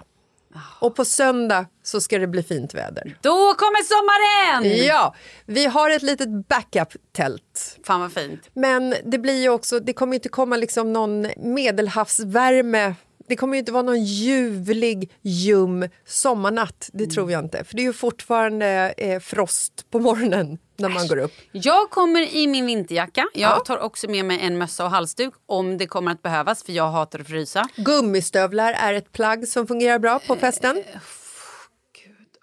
[0.80, 3.18] Och på söndag så ska det bli fint väder.
[3.22, 4.86] Då kommer sommaren!
[4.86, 5.14] Ja,
[5.46, 7.78] vi har ett litet backup-tält.
[7.84, 8.40] Fan vad fint.
[8.52, 12.94] Men det blir ju också, det kommer inte komma liksom någon medelhavsvärme
[13.28, 16.90] det kommer ju inte vara någon ljuvlig, ljum sommarnatt.
[16.92, 17.64] Det tror jag inte.
[17.64, 21.32] För det är ju fortfarande eh, frost på morgonen när man går upp.
[21.52, 23.28] Jag kommer i min vinterjacka.
[23.34, 23.58] Jag Ja.
[23.66, 26.88] tar också med mig en mössa och halsduk om det kommer att behövas för jag
[26.90, 27.68] hatar att frysa.
[27.76, 30.82] Gummistövlar är ett plagg som fungerar bra på festen.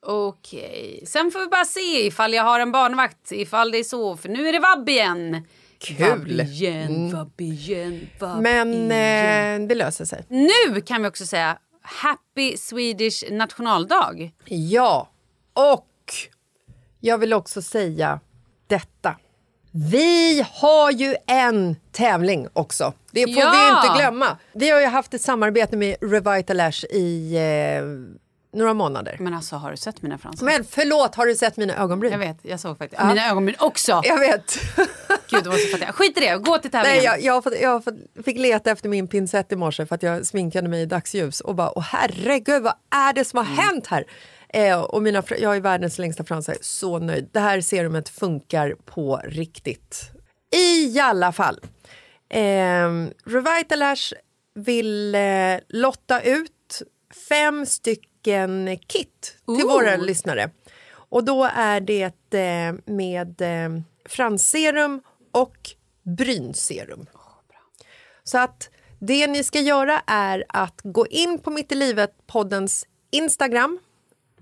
[0.06, 4.18] Okej, sen får vi bara se ifall jag har en barnvakt, ifall det är så,
[4.18, 5.48] för nu är det vabb igen.
[5.84, 6.40] Kul.
[6.42, 10.26] Igen, vabb igen, vabb Men eh, det löser sig.
[10.30, 14.32] Nu kan vi också säga Happy Swedish nationaldag.
[14.46, 15.10] Ja,
[15.54, 15.90] och
[17.00, 18.20] jag vill också säga
[18.68, 19.16] detta.
[19.72, 22.94] Vi har ju en tävling också.
[23.12, 23.52] Det får Ja!
[23.82, 24.38] vi inte glömma.
[24.54, 27.84] Vi har ju haft ett samarbete med Revitalash i eh,
[28.54, 29.18] några månader.
[29.20, 30.46] Men alltså har du sett mina fransar?
[30.46, 32.12] Men förlåt, har du sett mina ögonbryn?
[32.12, 33.04] Jag vet, jag såg faktiskt.
[33.04, 34.02] Mina ögonbryn också.
[34.04, 34.60] Jag vet.
[35.30, 35.94] Gud, det var så.
[35.94, 36.98] Skit i det, gå till tävlingen.
[36.98, 37.96] Nej, jag, jag, fått, jag fått,
[38.26, 41.56] fick leta efter min pinsett i morse för att jag sminkade mig i dagsljus och
[41.56, 44.06] bara, åh herregud, vad är det som har hänt här?
[44.50, 47.30] Eh, och mina, jag är världens längsta fransar, så nöjd.
[47.32, 50.12] Det här serumet funkar på riktigt.
[50.56, 51.60] I alla fall.
[52.30, 52.90] Eh,
[53.26, 54.14] Revitalash
[54.56, 55.22] vill eh,
[55.70, 56.82] lotta ut
[57.30, 58.13] fem stycken
[58.88, 59.74] kit till Ooh.
[59.74, 60.50] våra lyssnare.
[60.94, 65.02] Och då är det eh, med eh, fransserum
[65.32, 65.58] och
[66.04, 67.06] brynserum.
[68.24, 68.70] Så att
[69.00, 73.80] det ni ska göra är att gå in på Mitt i livet-poddens Instagram.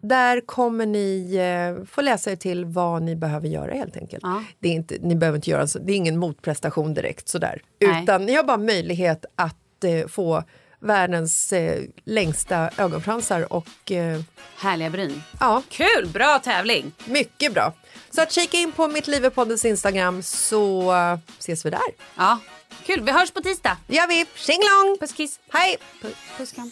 [0.02, 4.24] Där kommer ni eh, få läsa er till vad ni behöver göra helt enkelt.
[4.60, 7.62] Det är inte, ni behöver inte göra det är ingen motprestation direkt sådär.
[7.80, 8.04] Nej.
[8.04, 10.44] Utan ni har bara möjlighet att eh, få
[10.82, 14.22] världens eh, längsta ögonfransar och eh,
[14.58, 15.24] Härliga bryn.
[15.40, 16.92] ja, Kul, bra tävling.
[17.06, 17.74] mycket bra.
[18.16, 20.94] Så att kika in på Mitt livet-poddens Instagram så
[21.40, 21.80] ses vi där.
[22.18, 22.40] Ja,
[22.86, 23.02] kul.
[23.02, 23.78] Vi hörs på tisdag.
[23.88, 24.26] Gör vi.
[24.36, 24.98] Tjinglong!
[25.00, 25.40] Puss kiss.
[25.54, 25.78] Hej!
[26.02, 26.72] Puss, puss kram.